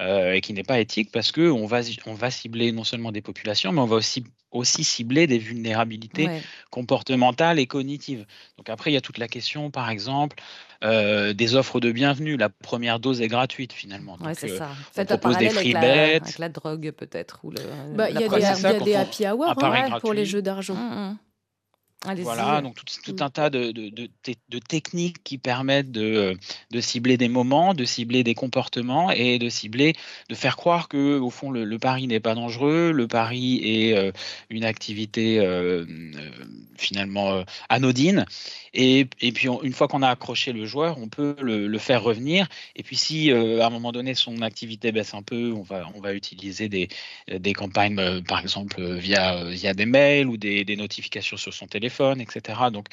[0.00, 3.22] et qui n'est pas éthique parce que on va, on va cibler non seulement des
[3.22, 6.42] populations, mais on va aussi aussi cibler des vulnérabilités Ouais.
[6.70, 8.24] comportementales et cognitives.
[8.56, 10.36] Donc après, il y a toute la question, par exemple,
[10.84, 12.36] euh, des offres de bienvenue.
[12.36, 14.16] La première dose est gratuite finalement.
[14.20, 14.68] Ouais, c'est euh, ça.
[14.70, 16.20] on Faites un propose des parallèle avec free la, bets.
[16.22, 17.60] avec la drogue peut-être ou le,
[17.94, 20.42] Bah, Il y a des, y a des on- happy hours hein, pour les jeux
[20.42, 20.74] d'argent.
[20.74, 21.18] Mm, mm.
[22.04, 23.72] Voilà, donc tout, un tas de,
[24.68, 26.36] techniques qui permettent de,
[26.80, 29.94] cibler des moments, de cibler des comportements et de cibler,
[30.28, 34.12] de faire croire que au fond le, pari n'est pas dangereux, le pari est euh,
[34.50, 35.84] une activité euh, euh,
[36.76, 38.26] finalement anodine.
[38.74, 42.48] Et, puis une fois qu'on a accroché le joueur, on peut le, faire revenir.
[42.76, 46.68] Et puis si à un moment donné son activité baisse un peu, on va, utiliser
[46.68, 52.58] des, campagnes, par exemple via, des mails ou des notifications sur son téléphone, etc.
[52.72, 52.86] Donc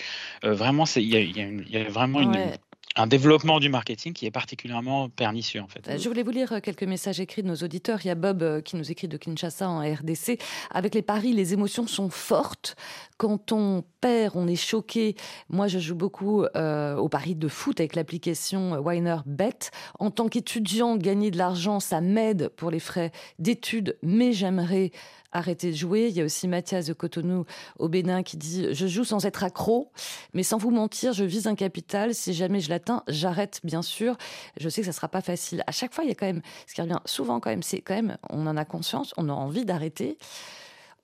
[0.43, 2.51] euh, vraiment, il y a, y y vraiment une-
[2.97, 5.87] un développement du marketing qui est particulièrement pernicieux en fait.
[5.87, 7.99] Euh, Je voulais vous lire euh, quelques messages écrits de nos auditeurs.
[8.03, 10.37] Il y a Bob euh, qui nous écrit de Kinshasa en RDC.
[10.71, 12.75] Avec les paris, les émotions sont fortes.
[13.21, 15.15] Quand on perd, on est choqué.
[15.47, 19.69] Moi, je joue beaucoup euh, au paris de foot avec l'application Winer Bet.
[19.99, 24.89] En tant qu'étudiant, gagner de l'argent, ça m'aide pour les frais d'études, mais j'aimerais
[25.31, 26.07] arrêter de jouer.
[26.07, 27.45] Il y a aussi Mathias de Cotonou
[27.77, 29.91] au Bénin qui dit Je joue sans être accro,
[30.34, 32.15] mais sans vous mentir, je vise un capital.
[32.15, 34.17] Si jamais je l'atteins, j'arrête, bien sûr.
[34.60, 35.63] Je sais que ça sera pas facile.
[35.67, 37.81] À chaque fois, il y a quand même, ce qui revient souvent quand même, c'est
[37.81, 40.17] quand même, on en a conscience, on a envie d'arrêter.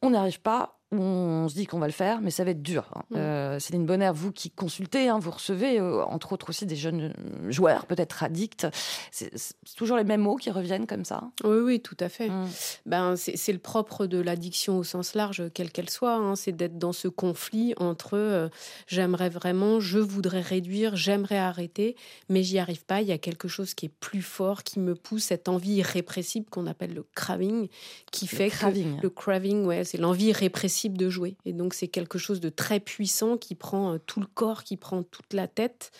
[0.02, 2.62] On n'y arrive pas, on se dit qu'on va le faire, mais ça va être
[2.62, 2.86] dur.
[2.96, 3.02] hein.
[3.10, 3.16] Mm.
[3.18, 7.14] Euh, Céline Bonner, vous qui consultez, hein, vous recevez euh, entre autres aussi des jeunes
[7.18, 8.66] euh, joueurs, peut-être addicts.
[9.12, 9.32] C'est
[9.76, 11.24] toujours les mêmes mots qui reviennent comme ça?
[11.44, 12.30] Oui, oui, tout à fait.
[12.30, 12.48] Mm.
[12.86, 16.16] Ben, c'est c'est le propre de l'addiction au sens large, quelle qu'elle soit.
[16.16, 16.36] hein.
[16.38, 18.48] c'est d'être dans ce conflit entre euh,
[18.88, 21.96] j'aimerais vraiment, je voudrais réduire, j'aimerais arrêter,
[22.30, 23.02] mais j'y arrive pas.
[23.02, 26.46] Il y a quelque chose qui est plus fort, qui me pousse, cette envie irrépressible
[26.50, 27.68] qu'on appelle le craving,
[28.12, 28.98] qui Le fait craving.
[28.98, 31.36] que le craving, ouais, c'est l'envie irrépressible de jouer.
[31.46, 34.78] Et donc c'est quelque chose de très puissant qui prend euh, tout le corps, qui
[34.78, 35.92] prend toute la tête,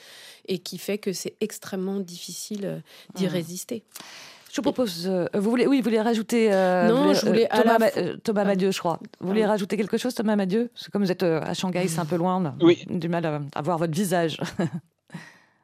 [0.48, 2.80] et qui fait que c'est extrêmement difficile euh,
[3.16, 3.30] d'y Mm.
[3.30, 3.84] résister.
[4.50, 5.08] Je vous propose.
[5.08, 6.52] euh, vous voulez, oui, vous voulez rajouter.
[6.54, 8.46] euh, Non, je voulais Thomas, la euh.
[8.46, 9.00] Madieu, je crois.
[9.20, 10.70] Vous voulez rajouter quelque chose, Thomas Madieu?
[10.74, 12.38] Parce que comme vous êtes euh, à Shanghai, c'est un peu loin.
[12.38, 12.86] On a Oui.
[12.90, 14.38] du mal à, à voir votre visage.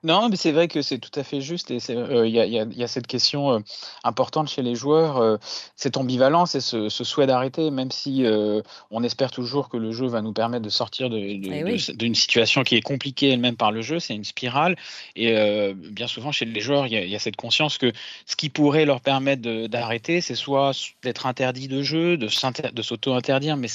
[0.04, 2.46] Non, mais c'est vrai que c'est tout à fait juste et euh, il y, a,
[2.46, 3.60] y y cette question euh,
[4.04, 5.38] importante chez les joueurs, euh,
[5.78, 8.62] cette ambivalence et ce, ce souhait d'arrêter, même si euh,
[8.92, 11.86] on espère toujours que le jeu va nous permettre de sortir de- Eh de- oui.
[11.96, 14.76] d'une situation qui est compliquée elle-même par le jeu, c'est une spirale
[15.16, 17.92] et bien souvent chez les joueurs, il y, a, il y a cette conscience que
[18.26, 20.72] ce qui pourrait leur permettre d'arrêter, c'est soit
[21.04, 23.68] d'être interdit de jeu, de s'auto-interdire, mais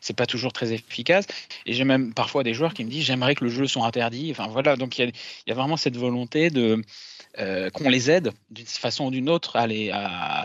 [0.00, 1.26] c'est pas toujours très efficace.
[1.64, 4.30] Et j'ai même parfois des joueurs qui me disent j'aimerais que le jeu soit interdit.
[4.30, 6.82] Enfin voilà, donc il y a, il y a vraiment cette volonté de
[7.38, 10.44] euh, qu'on les aide d'une façon ou d'une autre à les, à,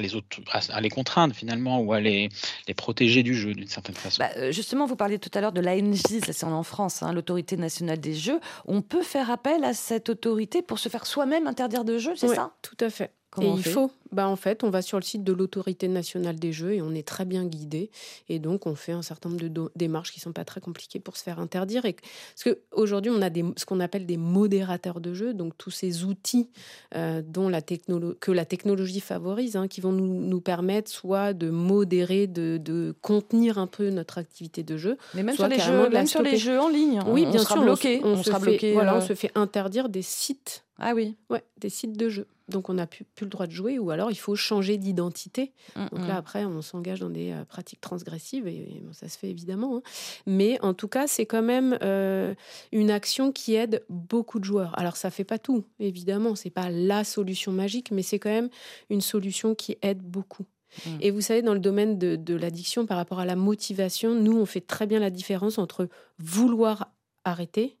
[0.00, 2.28] les, auto- à, à les contraindre finalement ou à les,
[2.68, 4.22] les protéger du jeu d'une certaine façon.
[4.22, 7.12] Bah, euh, justement, vous parliez tout à l'heure de l'ANJ, ça c'est en France, hein,
[7.12, 8.38] l'autorité nationale des jeux.
[8.66, 12.28] On peut faire appel à cette autorité pour se faire soi-même interdire de jeu, c'est
[12.28, 12.52] ça?
[12.62, 13.12] Tout à fait.
[13.30, 16.36] Comment et il faut, bah en fait, on va sur le site de l'autorité nationale
[16.36, 17.90] des jeux et on est très bien guidé.
[18.30, 21.16] Et donc, on fait un certain nombre de démarches qui sont pas très compliquées pour
[21.18, 21.84] se faire interdire.
[21.84, 25.70] Et, parce qu'aujourd'hui, on a des, ce qu'on appelle des modérateurs de jeux, donc tous
[25.70, 26.48] ces outils
[26.94, 31.34] euh, dont la technolo- que la technologie favorise, hein, qui vont nous, nous permettre soit
[31.34, 34.96] de modérer, de, de contenir un peu notre activité de jeu.
[35.12, 37.40] Mais même soit sur les jeux, même sur les jeux en ligne, Oui, on bien
[37.40, 39.32] sera sûr, on bloqué, on, on se sera fait, bloqué, Voilà, euh, on se fait
[39.34, 41.14] interdire des sites Ah oui.
[41.28, 42.26] Ouais, des sites de jeux.
[42.48, 45.52] Donc on n'a plus, plus le droit de jouer ou alors il faut changer d'identité.
[45.76, 46.06] Mm, Donc mm.
[46.06, 49.28] là après on s'engage dans des euh, pratiques transgressives et, et bon, ça se fait
[49.28, 49.76] évidemment.
[49.76, 49.82] hein.
[50.26, 52.34] Mais en tout cas c'est quand même euh,
[52.72, 54.78] une action qui aide beaucoup de joueurs.
[54.78, 58.48] Alors ça fait pas tout évidemment, c'est pas la solution magique, mais c'est quand même
[58.90, 60.46] une solution qui aide beaucoup.
[60.86, 60.90] Mm.
[61.00, 64.38] Et vous savez, dans le domaine de, de l'addiction par rapport à la motivation, nous,
[64.38, 66.92] on fait très bien la différence entre vouloir
[67.24, 67.76] arrêter,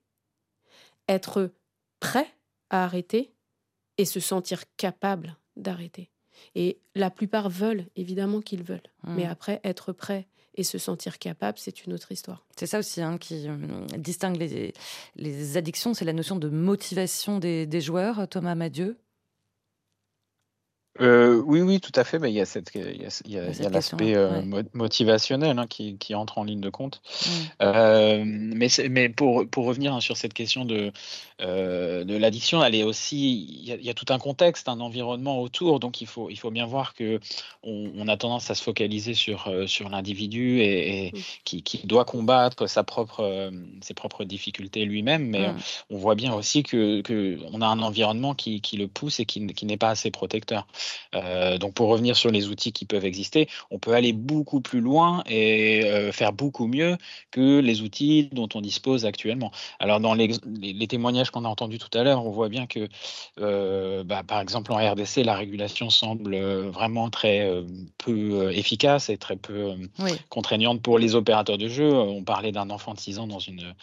[1.08, 1.50] être
[2.00, 2.26] prêt
[2.70, 3.32] à arrêter
[3.98, 6.10] et se sentir capable d'arrêter.
[6.54, 8.80] Et la plupart veulent, évidemment qu'ils veulent.
[9.02, 9.14] Mm.
[9.14, 12.46] Mais après, être prêt et se sentir capable, c'est une autre histoire.
[12.56, 13.56] C'est ça aussi hein, qui euh,
[13.96, 14.72] distingue les,
[15.16, 18.98] les addictions, c'est la notion de motivation des, des joueurs, Thomas Madieu.
[21.48, 22.18] Oui, oui, tout à fait.
[22.18, 24.64] mais il y a, cette, il y a, l'aspect euh, ouais.
[24.74, 27.00] motivationnel hein, qui, qui entre en ligne de compte.
[27.00, 27.30] Mm.
[27.62, 30.92] Euh, mais mais pour, pour revenir hein, sur cette question de,
[31.40, 34.68] euh, de l'addiction, elle est aussi, il y, a, il y a tout un contexte,
[34.68, 35.80] un environnement autour.
[35.80, 37.18] Donc il faut, il faut bien voir que
[37.62, 41.20] on, on a tendance à se focaliser sur, sur l'individu et, et Mm.
[41.44, 45.24] qui, qui doit combattre sa propre, ses propres difficultés lui-même.
[45.28, 45.56] Mais Mm.
[45.56, 49.20] euh, on voit bien aussi que, que on a un environnement qui, qui le pousse
[49.20, 50.66] et qui, qui n'est pas assez protecteur.
[51.14, 54.80] Euh, donc pour revenir sur les outils qui peuvent exister, on peut aller beaucoup plus
[54.80, 56.96] loin et euh, faire beaucoup mieux
[57.30, 59.50] que les outils dont on dispose actuellement.
[59.78, 60.28] Alors dans les,
[60.60, 62.88] les- les témoignages qu'on a entendus tout à l'heure, on voit bien que,
[63.40, 67.62] euh, bah, par exemple en RDC, la régulation semble euh, vraiment très euh,
[67.98, 68.12] peu
[68.46, 70.12] euh, efficace et très peu euh, Oui.
[70.28, 71.92] contraignante pour les opérateurs de jeu.
[71.92, 73.74] On parlait d'un enfant de 6 ans dans, une,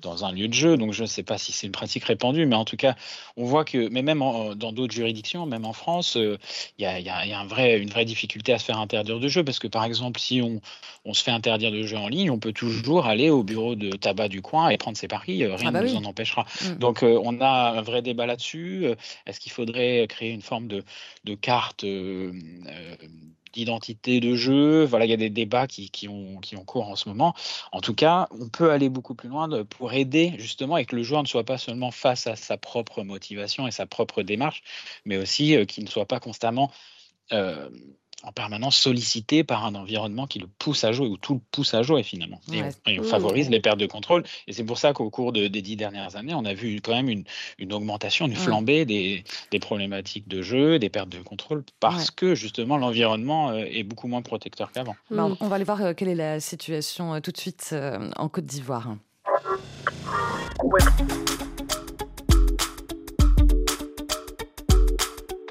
[0.00, 2.46] dans un lieu de jeu, donc je ne sais pas si c'est une pratique répandue,
[2.46, 2.94] mais en tout cas,
[3.36, 6.38] on voit que, mais même en- dans d'autres juridictions, même en France, euh,
[6.78, 8.64] il y a, y a- il y a un vrai, une vraie difficulté à se
[8.64, 10.60] faire interdire de jeu, parce que par exemple, si on,
[11.04, 13.90] on se fait interdire de jeu en ligne, on peut toujours aller au bureau de
[13.90, 16.44] tabac du coin et prendre ses paris, euh, rien Ah bah ne nous en empêchera.
[16.64, 16.74] Mm.
[16.78, 18.86] Donc euh, on a un vrai débat là-dessus.
[18.86, 18.94] Euh,
[19.26, 20.84] Est-ce qu'il faudrait créer une forme de,
[21.24, 22.32] de carte euh,
[23.52, 26.96] d'identité de jeu Voilà, il y a des débats qui, ont, qui ont cours en
[26.96, 27.34] ce moment.
[27.72, 31.02] En tout cas, on peut aller beaucoup plus loin pour aider justement et que le
[31.02, 34.62] joueur ne soit pas seulement face à sa propre motivation et sa propre démarche,
[35.04, 36.70] mais aussi euh, qu'il ne soit pas constamment
[37.32, 37.70] euh,
[38.22, 41.74] en permanence sollicité par un environnement qui le pousse à jouer ou tout le pousse
[41.74, 42.40] à jouer finalement.
[42.52, 42.70] Et Ouais.
[42.86, 43.06] on, et on Mmh.
[43.06, 44.22] favorise les pertes de contrôle.
[44.46, 46.92] Et c'est pour ça qu'au cours de- des dix dernières années, on a vu quand
[46.92, 47.24] même une,
[47.58, 48.38] une augmentation, une Ouais.
[48.38, 52.14] flambée des, des problématiques de jeu, des pertes de contrôle, parce Ouais.
[52.16, 54.96] que justement l'environnement euh, est beaucoup moins protecteur qu'avant.
[55.10, 55.36] Bah, Mm.
[55.40, 58.28] on va aller voir euh, quelle est la situation euh, tout de suite euh, en
[58.28, 58.96] Côte d'Ivoire.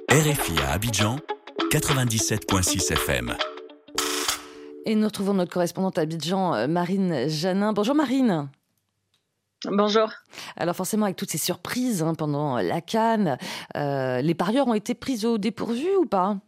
[0.09, 1.17] RFI à Abidjan,
[1.71, 3.33] 97.6 FM.
[4.85, 7.71] Et nous retrouvons notre correspondante à Abidjan, euh, Marine Janin.
[7.71, 8.49] Bonjour Marine.
[9.63, 10.09] Bonjour.
[10.57, 13.37] Alors forcément, avec toutes ces surprises hein, pendant la Cannes,
[13.77, 16.39] euh, les parieurs ont été pris au dépourvu ou pas?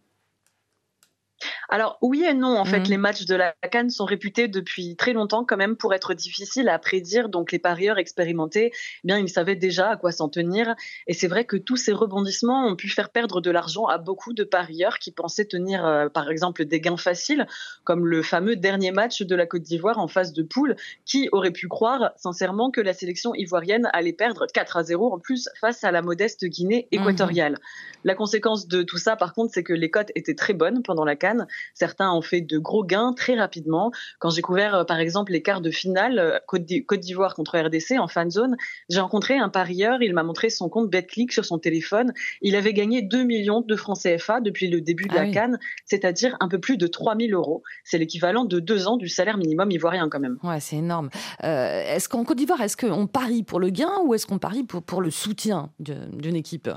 [1.73, 2.89] Alors oui et non, en fait, Mhm.
[2.89, 6.69] les matchs de la Cannes sont réputés depuis très longtemps quand même pour être difficiles
[6.69, 7.29] à prédire.
[7.29, 10.75] Donc les parieurs expérimentés, eh bien ils savaient déjà à quoi s'en tenir.
[11.07, 14.33] Et c'est vrai que tous ces rebondissements ont pu faire perdre de l'argent à beaucoup
[14.33, 17.47] de parieurs qui pensaient tenir, euh, par exemple, des gains faciles,
[17.85, 20.75] comme le fameux dernier match de la Côte d'Ivoire en phase de poule.
[21.05, 25.17] Qui aurait pu croire, sincèrement, que la sélection ivoirienne allait perdre 4 à 0 en
[25.17, 27.57] plus face à la modeste Guinée équatoriale?
[28.03, 31.03] La conséquence de tout ça, par contre, c'est que les cotes étaient très bonnes pendant
[31.03, 31.47] la Cannes.
[31.73, 33.91] Certains ont fait de gros gains très rapidement.
[34.19, 37.35] Quand j'ai couvert, euh, par exemple, les quarts de finale euh, Côte d'I- Côte d'Ivoire
[37.35, 38.55] contre RDC en fan zone,
[38.89, 40.01] j'ai rencontré un parieur.
[40.01, 42.13] Il m'a montré son compte BetClick sur son téléphone.
[42.41, 45.31] Il avait gagné 2 millions de francs CFA depuis le début de Ah la oui.
[45.31, 47.63] Cannes, c'est-à-dire un peu plus de 3000 euros.
[47.83, 50.37] C'est l'équivalent de deux ans du salaire minimum ivoirien quand même.
[50.43, 51.09] Ouais, c'est énorme.
[51.43, 54.63] Euh, est-ce qu'en Côte d'Ivoire, est-ce qu'on parie pour le gain ou est-ce qu'on parie
[54.63, 56.69] pour, pour le soutien d'une équipe?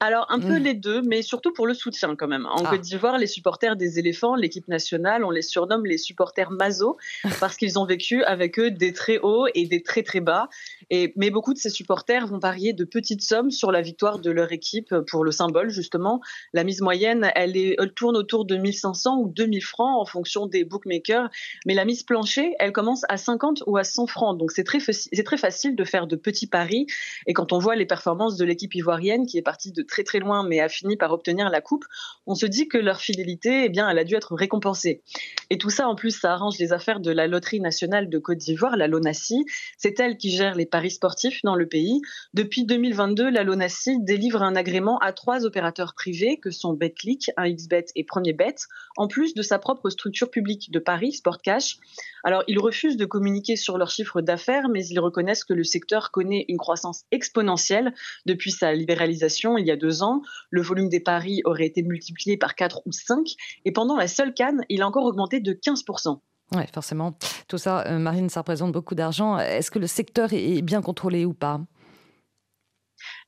[0.00, 0.62] Alors, un peu Mm.
[0.62, 2.46] les deux, mais surtout pour le soutien quand même.
[2.46, 2.70] En Ah.
[2.70, 6.96] Côte d'Ivoire, les supporters des éléphants, l'équipe nationale, on les surnomme les supporters maso
[7.40, 10.48] parce qu'ils ont vécu avec eux des très hauts et des très très bas.
[10.90, 14.30] Et, mais beaucoup de ces supporters vont parier de petites sommes sur la victoire de
[14.30, 16.20] leur équipe pour le symbole, justement.
[16.52, 20.46] La mise moyenne, elle, est, elle tourne autour de 1500 ou 2000 francs en fonction
[20.46, 21.28] des bookmakers.
[21.66, 24.38] Mais la mise plancher, elle commence à 50 ou à 100 francs.
[24.38, 26.86] Donc c'est très, c'est très facile de faire de petits paris.
[27.26, 30.20] Et quand on voit les performances de l'équipe ivoirienne, qui est partie de très très
[30.20, 31.84] loin, mais a fini par obtenir la coupe,
[32.26, 35.02] on se dit que leur fidélité, eh bien, elle a dû être récompensée.
[35.50, 38.38] Et tout ça, en plus, ça arrange les affaires de la Loterie nationale de Côte
[38.38, 39.44] d'Ivoire, la LONACI.
[39.76, 42.00] C'est elle qui gère les paris sportifs dans le pays.
[42.34, 47.86] Depuis 2022, la LONACI délivre un agrément à trois opérateurs privés, que sont BetClick, 1xBet
[47.96, 48.56] et Premier Bet,
[48.96, 51.78] en plus de sa propre structure publique de paris, Sportcash.
[52.24, 56.10] Alors, ils refusent de communiquer sur leurs chiffres d'affaires, mais ils reconnaissent que le secteur
[56.10, 57.94] connaît une croissance exponentielle
[58.26, 60.22] depuis sa libéralisation il y a deux ans.
[60.50, 63.26] Le volume des paris aurait été multiplié par 4 ou 5,
[63.64, 66.18] et pendant la seule canne, il a encore augmenté de 15%.
[66.54, 67.16] Oui, forcément.
[67.46, 69.38] Tout ça, euh, Marine, ça représente beaucoup d'argent.
[69.38, 71.60] Est-ce que le secteur est est bien contrôlé ou pas?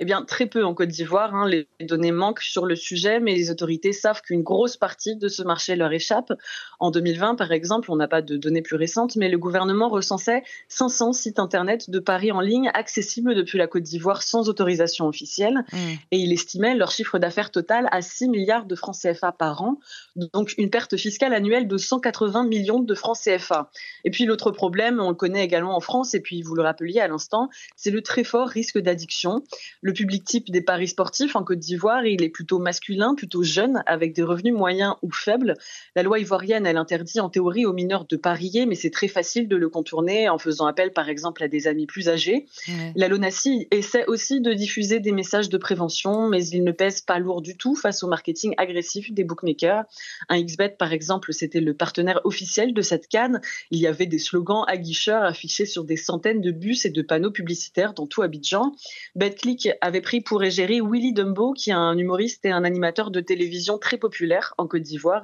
[0.03, 1.35] Eh bien, très peu en Côte d'Ivoire.
[1.35, 1.47] hein.
[1.47, 5.43] Les données manquent sur le sujet, mais les autorités savent qu'une grosse partie de ce
[5.43, 6.33] marché leur échappe.
[6.79, 10.43] En 2020, par exemple, on n'a pas de données plus récentes, mais le gouvernement recensait
[10.69, 15.67] 500 sites internet de paris en ligne accessibles depuis la Côte d'Ivoire sans autorisation officielle.
[16.13, 19.81] Et il estimait leur chiffre d'affaires total à 6 milliards de francs CFA par an,
[20.17, 23.71] donc une perte fiscale annuelle de 180 millions de francs CFA.
[24.05, 27.01] Et puis l'autre problème, on le connaît également en France, et puis vous le rappeliez
[27.01, 29.43] à l'instant, c'est le très fort risque d'addiction.
[29.83, 33.83] Le public type des paris sportifs en Côte d'Ivoire, il est plutôt masculin, plutôt jeune,
[33.87, 35.55] avec des revenus moyens ou faibles.
[35.97, 39.49] La loi ivoirienne, elle interdit en théorie aux mineurs de parier, mais c'est très facile
[39.49, 42.47] de le contourner en faisant appel par exemple à des amis plus âgés.
[42.95, 47.19] La LONACI essaie aussi de diffuser des messages de prévention, mais il ne pèse pas
[47.19, 49.85] lourd du tout face au marketing agressif des bookmakers.
[50.29, 53.41] Un XBet, par exemple, c'était le partenaire officiel de cette canne.
[53.71, 57.31] Il y avait des slogans aguicheurs affichés sur des centaines de bus et de panneaux
[57.31, 58.73] publicitaires dans tout Abidjan.
[59.15, 63.21] BetClick avait pris pour égérie Willy Dumbo, qui est un humoriste et un animateur de
[63.21, 65.23] télévision très populaire en Côte d'Ivoire.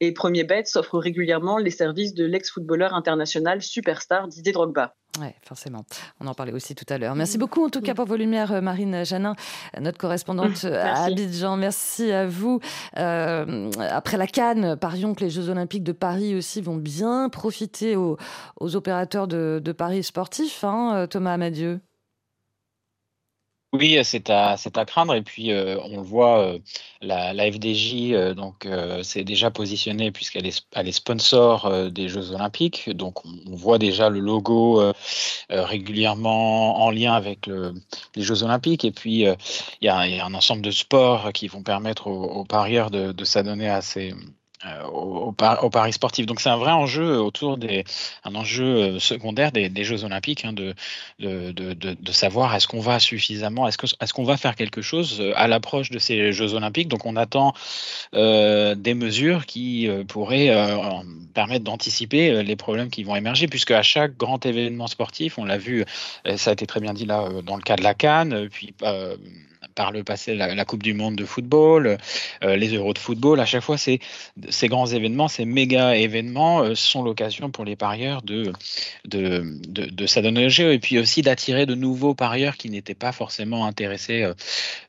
[0.00, 4.94] Et Premier Bet s'offre régulièrement les services de l'ex-footballeur international superstar Didier Drogba.
[5.20, 5.84] Oui, forcément.
[6.20, 7.14] On en parlait aussi tout à l'heure.
[7.14, 9.34] Merci beaucoup en tout cas pour vos lumières, euh, Marine Janin,
[9.80, 11.04] notre correspondante euh, à.
[11.04, 11.56] Abidjan.
[11.56, 12.60] Merci à vous.
[12.98, 17.96] Euh, après la Cannes, parions que les Jeux Olympiques de Paris aussi vont bien profiter
[17.96, 18.16] aux,
[18.60, 21.80] aux opérateurs de, de paris sportifs, hein, Thomas Amadieu.
[23.74, 25.14] Oui, c'est à, c'est à craindre.
[25.14, 26.58] Et puis, euh, on le voit, euh,
[27.02, 31.90] la, la FDJ euh, donc, euh, s'est déjà positionnée puisqu'elle est, elle est sponsor euh,
[31.90, 32.88] des Jeux Olympiques.
[32.88, 34.94] Donc, on, voit déjà le logo euh,
[35.52, 37.74] euh, régulièrement en lien avec le-
[38.16, 38.84] les Jeux Olympiques.
[38.86, 39.34] Et puis, euh,
[39.82, 39.90] il y, y
[40.20, 43.82] a un ensemble de sports qui vont permettre aux, aux parieurs de, de s'adonner à
[43.82, 44.14] ces.
[44.66, 46.26] Euh, au, au par- au paris sportif.
[46.26, 47.84] Donc c'est un vrai enjeu autour des
[48.24, 50.74] un enjeu euh, secondaire des, des Jeux Olympiques hein, de,
[51.20, 54.82] de, de, de, savoir est-ce qu'on va suffisamment, est-ce que est-ce qu'on va faire quelque
[54.82, 56.88] chose euh, à l'approche de ces Jeux Olympiques.
[56.88, 57.52] Donc on attend
[58.14, 60.76] euh, des mesures qui euh, pourraient euh,
[61.34, 65.44] permettre d'anticiper euh, les problèmes qui vont émerger, puisque à chaque grand événement sportif, on
[65.44, 65.84] l'a vu,
[66.26, 68.32] euh, ça a été très bien dit là euh, dans le cas de la Cannes,
[68.32, 69.16] euh, puis euh,
[69.78, 71.98] par le passé la, la Coupe du Monde de football,
[72.42, 74.00] euh, les Euros de football, à chaque fois c'est
[74.48, 78.52] ces grands événements, ces méga événements euh, sont l'occasion pour les parieurs de,
[79.04, 82.98] de, de, de s'adonner au jeu et puis aussi d'attirer de nouveaux parieurs qui n'étaient
[83.06, 84.26] pas forcément intéressés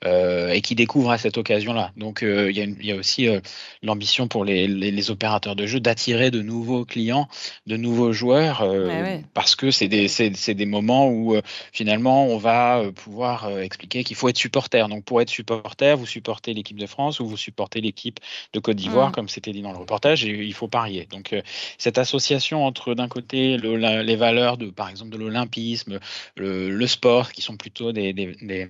[0.06, 1.92] euh, et qui découvrent à cette occasion-là.
[1.96, 3.42] Donc euh, il y, a y aussi euh,
[3.84, 7.28] l'ambition pour les, les, les opérateurs de jeu d'attirer de nouveaux clients,
[7.68, 9.22] de nouveaux joueurs, Ouais, ouais.
[9.36, 11.36] parce que c'est des, des moments où
[11.74, 14.79] finalement on va pouvoir expliquer qu'il faut être supporter.
[14.88, 18.20] Donc pour être supporter, vous supportez l'équipe de France ou vous supportez l'équipe
[18.54, 19.12] de Côte d'Ivoire, Mm.
[19.14, 21.08] comme c'était dit dans le reportage, et il faut parier.
[21.10, 21.42] Donc euh,
[21.78, 26.00] cette association entre d'un côté le- la- les valeurs de, par exemple, de l'olympisme,
[26.38, 28.70] le, le sport, qui sont plutôt des, des- des-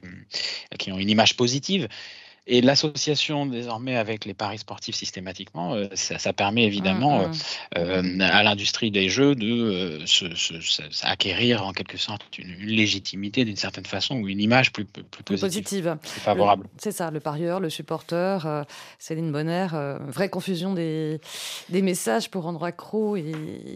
[0.80, 1.88] qui ont une image positive.
[2.52, 7.32] Et l'association désormais avec les paris sportifs systématiquement, euh, ça, ça permet évidemment Mm,
[7.78, 12.38] euh, euh, à l'industrie des jeux de euh, se, se- se- acquérir en quelque sorte
[12.40, 15.98] une, une légitimité d'une certaine façon ou une image plus, plus, Plus positive, positive.
[16.02, 16.64] plus favorable.
[16.64, 18.64] Le- C'est ça, le parieur, le supporter, euh,
[18.98, 21.22] Céline Bonner, euh, vraie confusion des,
[21.70, 23.32] des messages pour rendre accro et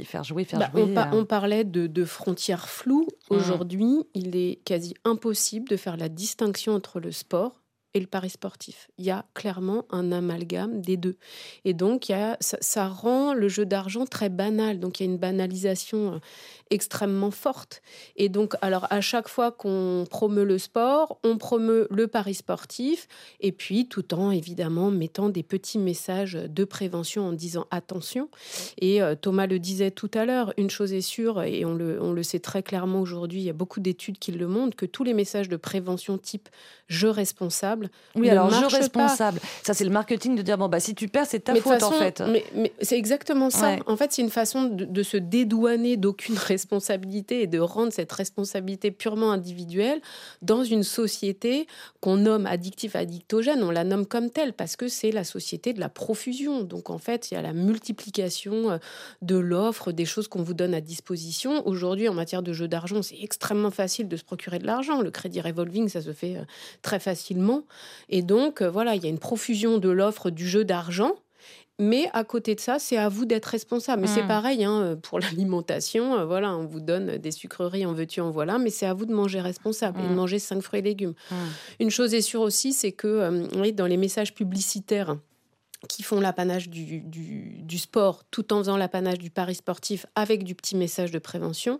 [0.05, 0.81] faire jouer, faire Bah, jouer.
[0.83, 1.19] on, pa- euh.
[1.19, 3.07] on parlait de, de frontières floues.
[3.29, 3.35] Mm.
[3.35, 7.51] Aujourd'hui, il est quasi impossible de faire la distinction entre le sport
[7.93, 8.89] et le pari sportif.
[8.97, 11.15] Il y a clairement un amalgame des deux.
[11.65, 14.79] Et donc, il y a, ça, rend le jeu d'argent très banal.
[14.79, 16.19] Donc, il y a une banalisation euh,
[16.73, 17.81] extrêmement forte.
[18.15, 23.07] Et donc, alors, à chaque fois qu'on promeut le sport, on promeut le pari sportif,
[23.39, 28.29] et puis tout en, évidemment, mettant des petits messages de prévention en disant attention.
[28.79, 32.01] Et euh, Thomas le disait tout à l'heure, une chose est sûre, et on le,
[32.01, 34.85] on le sait très clairement aujourd'hui, il y a beaucoup d'études qui le montrent, que
[34.85, 36.49] tous les messages de prévention type
[36.87, 37.89] jeu responsable.
[38.15, 38.67] Oui, alors pas.
[38.67, 39.39] responsable.
[39.63, 41.73] Ça, c'est le marketing de dire bon, bah, si tu perds, c'est ta Mais faute
[41.73, 42.21] façon- en fait.
[42.27, 43.71] Mais, mais c'est exactement ça.
[43.75, 43.79] Ouais.
[43.87, 46.62] En fait, c'est une façon de, de se dédouaner d'aucune responsabilité
[47.29, 50.01] et de rendre cette responsabilité purement individuelle
[50.41, 51.67] dans une société
[52.01, 53.63] qu'on nomme addictif addictogène.
[53.63, 56.63] On la nomme comme telle parce que c'est la société de la profusion.
[56.63, 58.77] Donc en fait, il y a la multiplication euh,
[59.21, 61.65] de l'offre, des choses qu'on vous donne à disposition.
[61.67, 65.01] Aujourd'hui, en matière de jeu d'argent, c'est extrêmement facile de se procurer de l'argent.
[65.01, 66.45] Le crédit revolving, ça se fait euh,
[66.81, 67.63] très facilement.
[68.09, 71.15] Et donc, euh, voilà, il y a une profusion de l'offre du jeu d'argent.
[71.79, 74.01] Mais à côté de ça, c'est à vous d'être responsable.
[74.03, 74.27] Mais c'est Mm.
[74.27, 76.15] pareil hein, pour l'alimentation.
[76.19, 78.57] euh, Voilà, on vous donne des sucreries, en veux-tu, en voilà.
[78.59, 80.15] Mais c'est à vous de manger responsable et de Mm.
[80.15, 81.13] manger cinq fruits et légumes.
[81.31, 81.35] Mm.
[81.79, 85.17] Une chose est sûre aussi, c'est que euh, dans les messages publicitaires
[85.87, 90.43] qui font l'apanage du, du, du sport tout en faisant l'apanage du pari sportif avec
[90.43, 91.79] du petit message de prévention.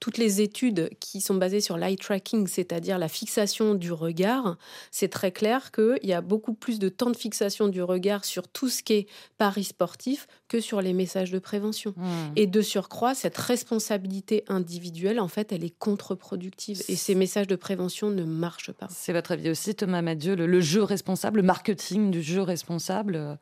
[0.00, 4.56] Toutes les études qui sont basées sur l'eye tracking, c'est-à-dire la fixation du regard,
[4.90, 8.48] c'est très clair qu'il y a beaucoup plus de temps de fixation du regard sur
[8.48, 9.06] tout ce qui est
[9.38, 11.94] pari sportif que sur les messages de prévention.
[11.96, 12.04] Mm.
[12.36, 16.82] Et de surcroît, cette responsabilité individuelle, en fait, elle est contre-productive.
[16.88, 18.86] Et ces messages de prévention ne marchent pas.
[18.90, 23.38] C'est votre avis aussi, Thomas Madieu, le, le jeu responsable, le marketing du jeu responsable.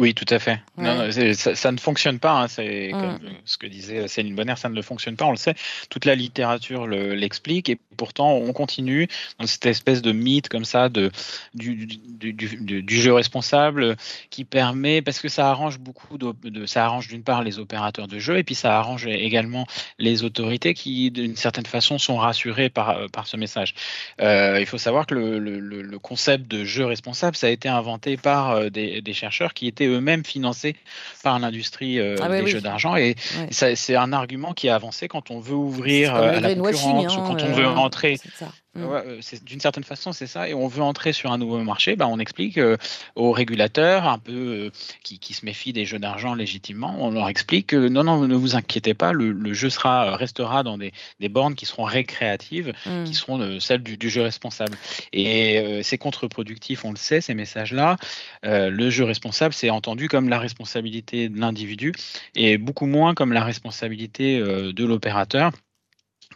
[0.00, 0.60] Oui, tout à fait.
[0.76, 0.84] Ouais.
[0.84, 2.30] Non, non, ça, ça ne fonctionne pas.
[2.42, 3.00] hein, C'est Mm.
[3.00, 5.24] comme euh, ce que disait Céline Bonner, ça ne fonctionne pas.
[5.24, 5.54] On le sait.
[5.90, 9.08] Toute la littérature le- l'explique, et pourtant on continue
[9.40, 11.10] dans cette espèce de mythe comme ça de
[11.54, 13.96] du, du, du, du- jeu responsable
[14.30, 18.06] qui permet parce que ça arrange beaucoup de, de- ça arrange d'une part les opérateurs
[18.06, 19.66] de jeu et puis ça arrange également
[19.98, 23.74] les autorités qui d'une certaine façon sont rassurées par par ce message.
[24.20, 27.50] Euh, il faut savoir que le, le, le- le concept de jeu responsable, ça a
[27.50, 30.76] été inventé par euh, des, des chercheurs qui étaient eux-mêmes financés
[31.22, 32.50] par l'industrie euh, Ah ouais, des oui.
[32.50, 32.96] jeux d'argent.
[32.96, 33.74] Et Ouais.
[33.76, 37.16] c'est un argument qui est avancé quand on veut ouvrir comme euh, à la concurrence
[37.16, 38.18] ou hein, quand on euh, veut entrer
[38.78, 38.84] Mm.
[38.84, 40.48] Ouais, euh, D'une certaine façon, c'est ça.
[40.48, 41.96] Et on veut entrer sur un nouveau marché.
[41.96, 42.76] Bah, on explique euh,
[43.16, 44.70] aux régulateurs, un peu euh,
[45.02, 48.34] qui, qui se méfient des jeux d'argent légitimement, on leur explique que non, non, ne
[48.34, 52.72] vous inquiétez pas, le, le jeu sera restera dans des, des bornes qui seront récréatives,
[52.86, 53.04] Mm.
[53.04, 54.76] qui seront celles du, du jeu responsable.
[55.12, 57.96] Et c'est contre-productif, on le sait, ces messages-là.
[58.42, 61.92] Le jeu responsable, c'est entendu comme la responsabilité de l'individu
[62.34, 65.52] et beaucoup moins comme la responsabilité de l'opérateur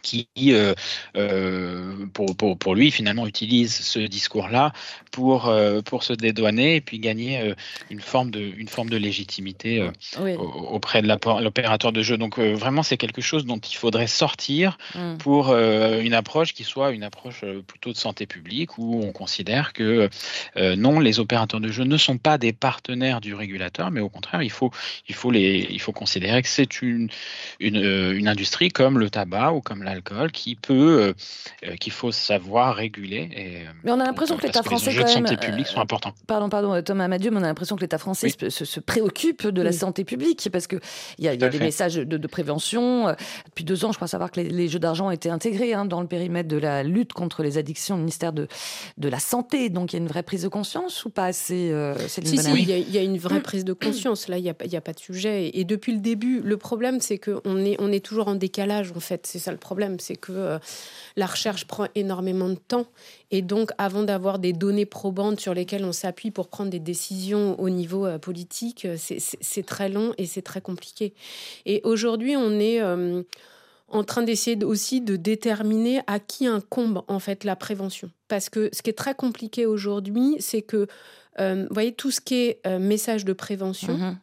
[0.03, 0.75] qui, euh,
[1.15, 4.73] euh, pour, pour, pour lui, finalement, utilise ce discours-là
[5.11, 7.53] pour, euh, pour se dédouaner et puis gagner
[7.89, 9.89] une, forme de, une forme de légitimité
[10.19, 10.33] Oui.
[10.37, 12.17] auprès de l'opérateur de jeu.
[12.17, 15.17] Donc, vraiment, c'est quelque chose dont il faudrait sortir Mm.
[15.17, 20.09] pour une approche qui soit une approche plutôt de santé publique où on considère que
[20.57, 24.43] non, les opérateurs de jeu ne sont pas des partenaires du régulateur, mais au contraire,
[24.43, 24.71] il faut,
[25.07, 27.09] il faut, les, il faut considérer que c'est une,
[27.61, 31.13] une, une industrie comme le tabac ou comme l'alcool qui peut, euh,
[31.67, 33.29] euh, qu'il faut savoir réguler.
[33.35, 35.27] Et, Mais on a l'impression que l'État les français, enjeux quand de même.
[35.27, 36.13] santé publique euh, sont importants.
[36.27, 39.47] Pardon, pardon, Thomas Madieu, mais on a l'impression que l'État français se, se- se préoccupe
[39.47, 39.75] de la Oui.
[39.75, 40.79] santé publique parce qu'il
[41.19, 41.63] y a, il y a des fait.
[41.63, 43.07] messages de, de prévention.
[43.09, 43.13] Euh,
[43.45, 45.85] Depuis deux ans, je crois savoir que les, les jeux d'argent ont été intégrés hein,
[45.85, 48.47] dans le périmètre de la lutte contre les addictions au ministère de,
[48.97, 49.69] de la Santé.
[49.69, 52.51] Donc il y a une vraie prise de conscience ou pas assez, euh, Céline Si,
[52.53, 54.27] il y, a- il y a une vraie prise de conscience.
[54.27, 55.51] Là, il n'y a, pas- il y a pas de sujet.
[55.53, 58.99] Et depuis le début, le problème, c'est qu'on est, on est toujours en décalage, en
[58.99, 59.25] fait.
[59.27, 59.82] C'est ça le problème.
[59.99, 60.59] C'est que euh,
[61.15, 62.85] la recherche prend énormément de temps.
[63.31, 67.59] Et donc, avant d'avoir des données probantes sur lesquelles on s'appuie pour prendre des décisions
[67.59, 71.13] au niveau euh, politique, euh, c'est- très long et c'est très compliqué.
[71.65, 72.81] Et aujourd'hui, on est.
[73.89, 78.09] en train d'essayer de- aussi de déterminer à qui incombe en fait la prévention.
[78.27, 80.87] Parce que ce qui est très compliqué aujourd'hui, c'est que,
[81.39, 84.17] euh, vous voyez, tout ce qui est euh, message de prévention, Mhm.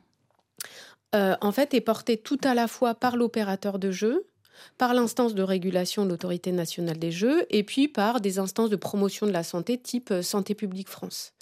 [1.15, 4.25] euh, en fait, est porté tout à la fois par l'opérateur de jeu,
[4.79, 8.77] par l'instance de régulation de l'autorité nationale des jeux, et puis par des instances de
[8.77, 11.33] promotion de la santé type Santé publique France.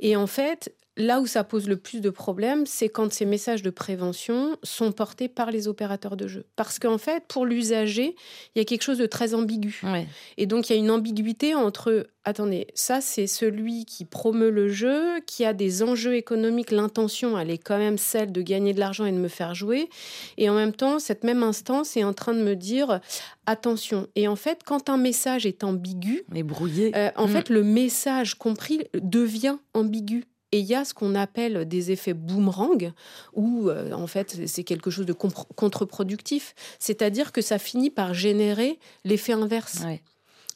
[0.00, 3.62] Et en fait, là où ça pose le plus de problèmes, c'est quand ces messages
[3.62, 6.44] de prévention sont portés par les opérateurs de jeu.
[6.54, 8.14] Parce qu'en fait, pour l'usager,
[8.54, 9.80] il y a quelque chose de très ambigu.
[9.84, 10.06] Ouais.
[10.36, 14.68] Et donc, il y a une ambiguïté entre, attendez, ça, c'est celui qui promeut le
[14.68, 18.80] jeu, qui a des enjeux économiques, l'intention, elle est quand même celle de gagner de
[18.80, 19.88] l'argent et de me faire jouer.
[20.36, 23.00] Et en même temps, cette même instance est en train de me dire,
[23.46, 24.06] attention.
[24.14, 26.92] Et en fait, quand un message est ambigu, Mais brouillé.
[26.96, 27.30] euh, en Mm.
[27.30, 30.24] fait, le message compris devient ambigu.
[30.52, 32.92] Et il y a ce qu'on appelle des effets boomerang,
[33.32, 36.54] où euh, en fait c'est quelque chose de contre-productif.
[36.78, 39.82] C'est-à-dire que ça finit par générer l'effet inverse.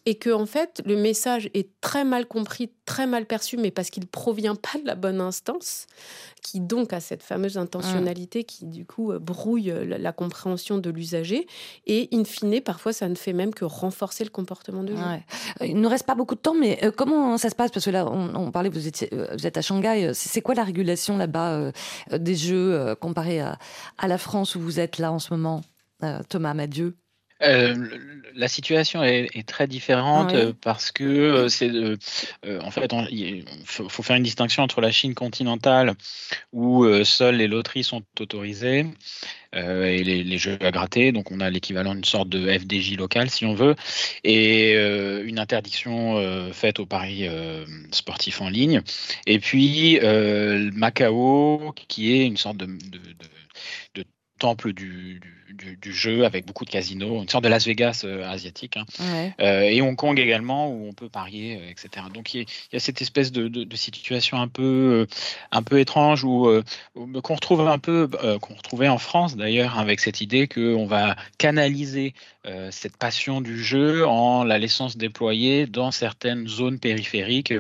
[0.07, 3.91] Et que en fait le message est très mal compris, très mal perçu, mais parce
[3.91, 5.87] qu'il provient pas de la bonne instance,
[6.43, 11.47] qui donc a cette fameuse intentionnalité qui du coup brouille la, compréhension de l'usager.
[11.87, 15.03] Et in fine, parfois ça ne fait même que renforcer le comportement de jeu.
[15.61, 17.71] Il ne nous reste pas beaucoup de temps, mais euh, comment ça se passe?
[17.71, 20.13] Parce que là, on, parlait, vous, étiez, euh, vous êtes à Shanghai.
[20.15, 21.73] C'est quoi la régulation là-bas euh,
[22.19, 23.59] des jeux euh, comparé à,
[24.07, 25.63] la France où vous êtes là en ce moment
[26.29, 26.97] Thomas Madieu
[27.43, 27.75] Euh,
[28.35, 30.43] la situation est, est très différente Ah oui.
[30.43, 31.97] euh, parce que euh, c'est euh,
[32.63, 35.93] en fait on- il faut, faut faire une distinction entre la Chine continentale
[36.53, 38.87] où euh, seules les loteries sont autorisées
[39.55, 41.13] et les, les jeux à gratter.
[41.13, 43.75] Donc on a l'équivalent d'une sorte de FDJ local si on veut.
[44.23, 46.21] Et une interdiction
[46.53, 47.27] faite aux paris
[47.91, 48.83] sportifs en ligne.
[49.27, 49.99] Et puis
[50.75, 53.15] Macao qui est une sorte de, de, de-
[53.95, 54.05] de
[54.39, 58.03] temple du, du- du- du jeu avec beaucoup de casinos, une sorte de Las Vegas
[58.05, 58.77] euh, asiatique.
[58.77, 58.85] hein.
[59.01, 59.35] Ouais.
[59.41, 62.07] Euh, et Hong Kong également, où on peut parier, euh, etc.
[62.13, 65.07] Donc il y, a- il y a cette espèce de, de- de situation un peu,
[65.53, 66.49] un peu étrange où,
[66.95, 68.09] où- qu'on retrouve un peu,
[68.41, 72.13] qu'on retrouvait en France d'ailleurs, avec cette idée qu'on va canaliser
[72.71, 77.53] cette passion du jeu en la laissant se déployer dans certaines zones périphériques,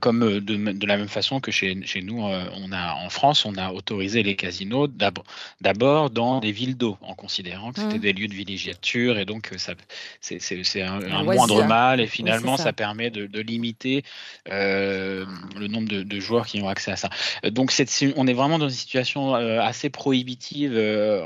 [0.00, 3.56] comme de, de la même façon que chez, chez nous, on a en France, on
[3.56, 5.18] a autorisé les casinos d'ab-
[5.60, 8.00] d'abord dans des villes d'eau, en considérant que c'était Mhm.
[8.00, 9.74] des lieux de villégiature et donc euh, ça,
[10.20, 12.64] c'est un, moindre mal et finalement ça.
[12.64, 12.72] ça.
[12.72, 14.02] permet de, de limiter
[14.50, 15.26] euh,
[15.58, 17.10] le nombre de, de joueurs qui ont accès à ça.
[17.44, 17.72] Euh, Donc
[18.16, 20.72] on est vraiment dans une situation assez prohibitive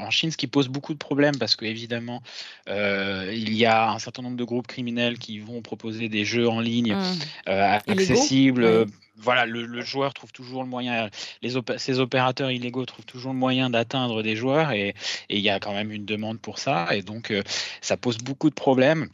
[0.01, 2.23] en Chine, ce qui pose beaucoup de problèmes parce que évidemment
[2.69, 6.49] euh, il y a un certain nombre de groupes criminels qui vont proposer des jeux
[6.49, 7.03] en ligne Mmh.
[7.49, 8.03] euh, Illégaux?
[8.03, 8.65] accessibles.
[8.65, 8.93] Oui.
[9.17, 11.09] Voilà, le, le joueur trouve toujours le moyen,
[11.41, 14.95] les opé- ces opérateurs illégaux trouvent toujours le moyen d'atteindre des joueurs et
[15.29, 17.43] il y a quand même une demande pour ça et donc euh,
[17.81, 19.09] ça pose beaucoup de problèmes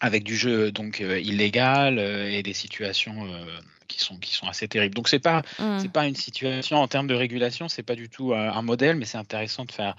[0.00, 3.44] avec du jeu donc euh, illégal euh, et des situations euh,
[3.88, 4.94] qui sont qui sont assez terribles.
[4.94, 5.78] Donc c'est pas Mmh.
[5.80, 8.96] c'est pas une situation en termes de régulation, c'est pas du tout euh, un modèle,
[8.96, 9.96] mais c'est intéressant de faire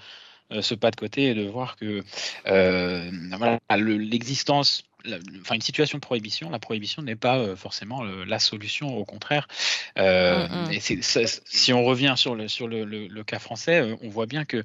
[0.52, 2.04] euh, ce pas de côté et de voir que
[2.46, 7.56] euh, voilà, le- l'existence la- enfin, une situation de prohibition, la prohibition n'est pas euh,
[7.56, 9.48] forcément la solution, au contraire.
[9.98, 10.72] Euh, Mm, mm.
[10.72, 10.80] et
[11.44, 14.62] si on revient sur le, sur le, le- cas français, euh, on voit bien que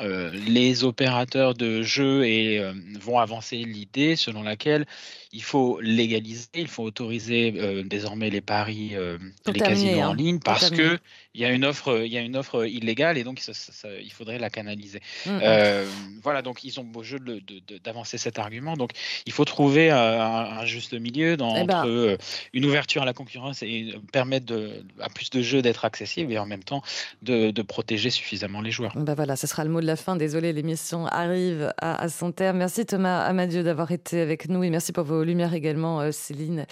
[0.00, 4.86] euh, les opérateurs de jeux et, euh, vont avancer l'idée selon laquelle
[5.34, 9.16] il faut légaliser, il faut autoriser euh, désormais les paris, euh,
[9.46, 10.98] les casinos hein, en ligne, pour parce que
[11.34, 13.72] il y a une offre, il y a une offre illégale et donc ça- ça-
[13.72, 15.00] ça- il faudrait la canaliser.
[15.24, 15.40] Mm, mm.
[15.42, 15.86] Euh,
[16.22, 17.18] voilà, donc ils ont beau jeu
[17.82, 18.76] d'avancer cet argument.
[18.76, 18.90] Donc
[19.26, 21.78] il faut trouver un, un juste milieu dans, Eh ben.
[21.78, 22.18] entre
[22.52, 26.38] une ouverture à la concurrence et permettre de, à plus de jeux d'être accessibles et
[26.38, 26.82] en même temps
[27.22, 28.92] de, de protéger suffisamment les joueurs.
[28.96, 30.16] Bah voilà, ce sera le mot de la fin.
[30.16, 32.58] Désolé, l'émission arrive à, à son terme.
[32.58, 36.66] Merci Thomas Amadieu d'avoir été avec nous et merci pour vos lumières également, euh, Céline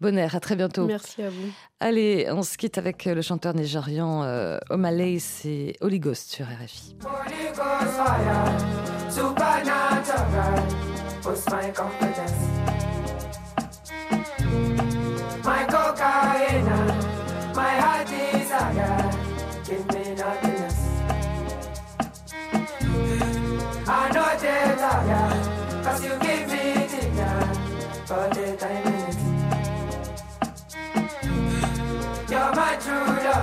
[0.00, 0.28] Bonner.
[0.32, 0.86] À très bientôt.
[0.86, 1.50] Merci à vous.
[1.80, 6.46] Allez, on se quitte avec euh, le chanteur nigérian euh, Omalay, c'est Holy Ghost sur
[6.46, 6.96] RFI.
[7.04, 7.98] Holy Ghost
[11.44, 12.47] fire,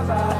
[0.06, 0.35] Bye.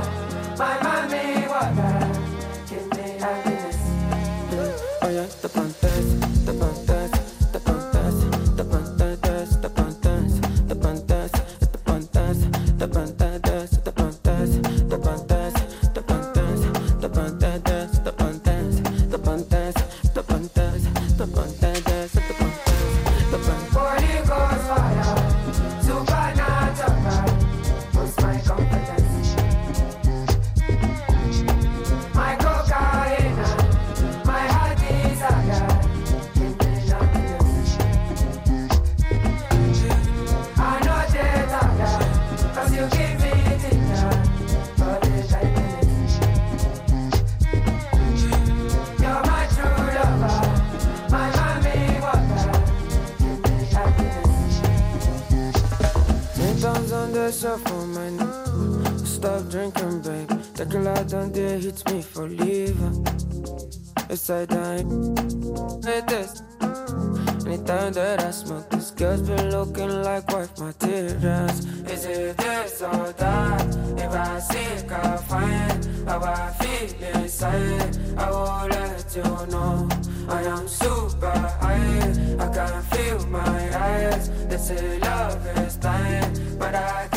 [84.58, 87.15] que love la veste, but I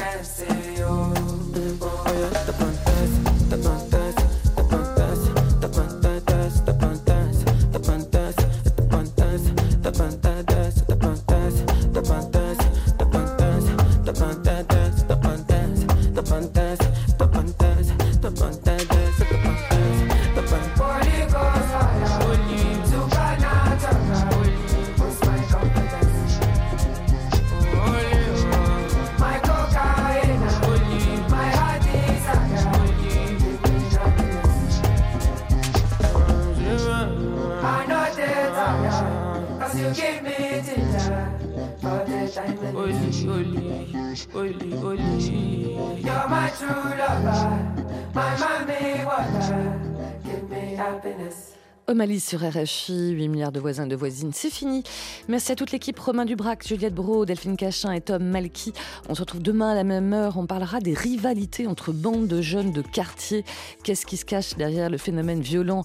[52.19, 54.83] Sur RFI, 8 milliards de voisins de voisines, c'est fini.
[55.29, 58.73] Merci à toute l'équipe, Romain Dubrac, Juliette Bro, Delphine Cachin et Tom Malky.
[59.07, 60.37] On se retrouve demain à la même heure.
[60.37, 63.45] On parlera des rivalités entre bandes de jeunes de quartier.
[63.83, 65.83] Qu'est-ce qui se cache derrière le phénomène violent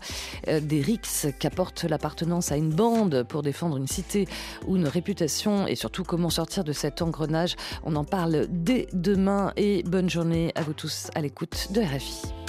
[0.48, 4.26] euh, des rixes qu'apporte l'appartenance à une bande pour défendre une cité
[4.66, 7.54] ou une réputation et surtout comment sortir de cet engrenage?
[7.84, 12.43] On en parle dès demain et bonne journée à vous tous à l'écoute de RFI.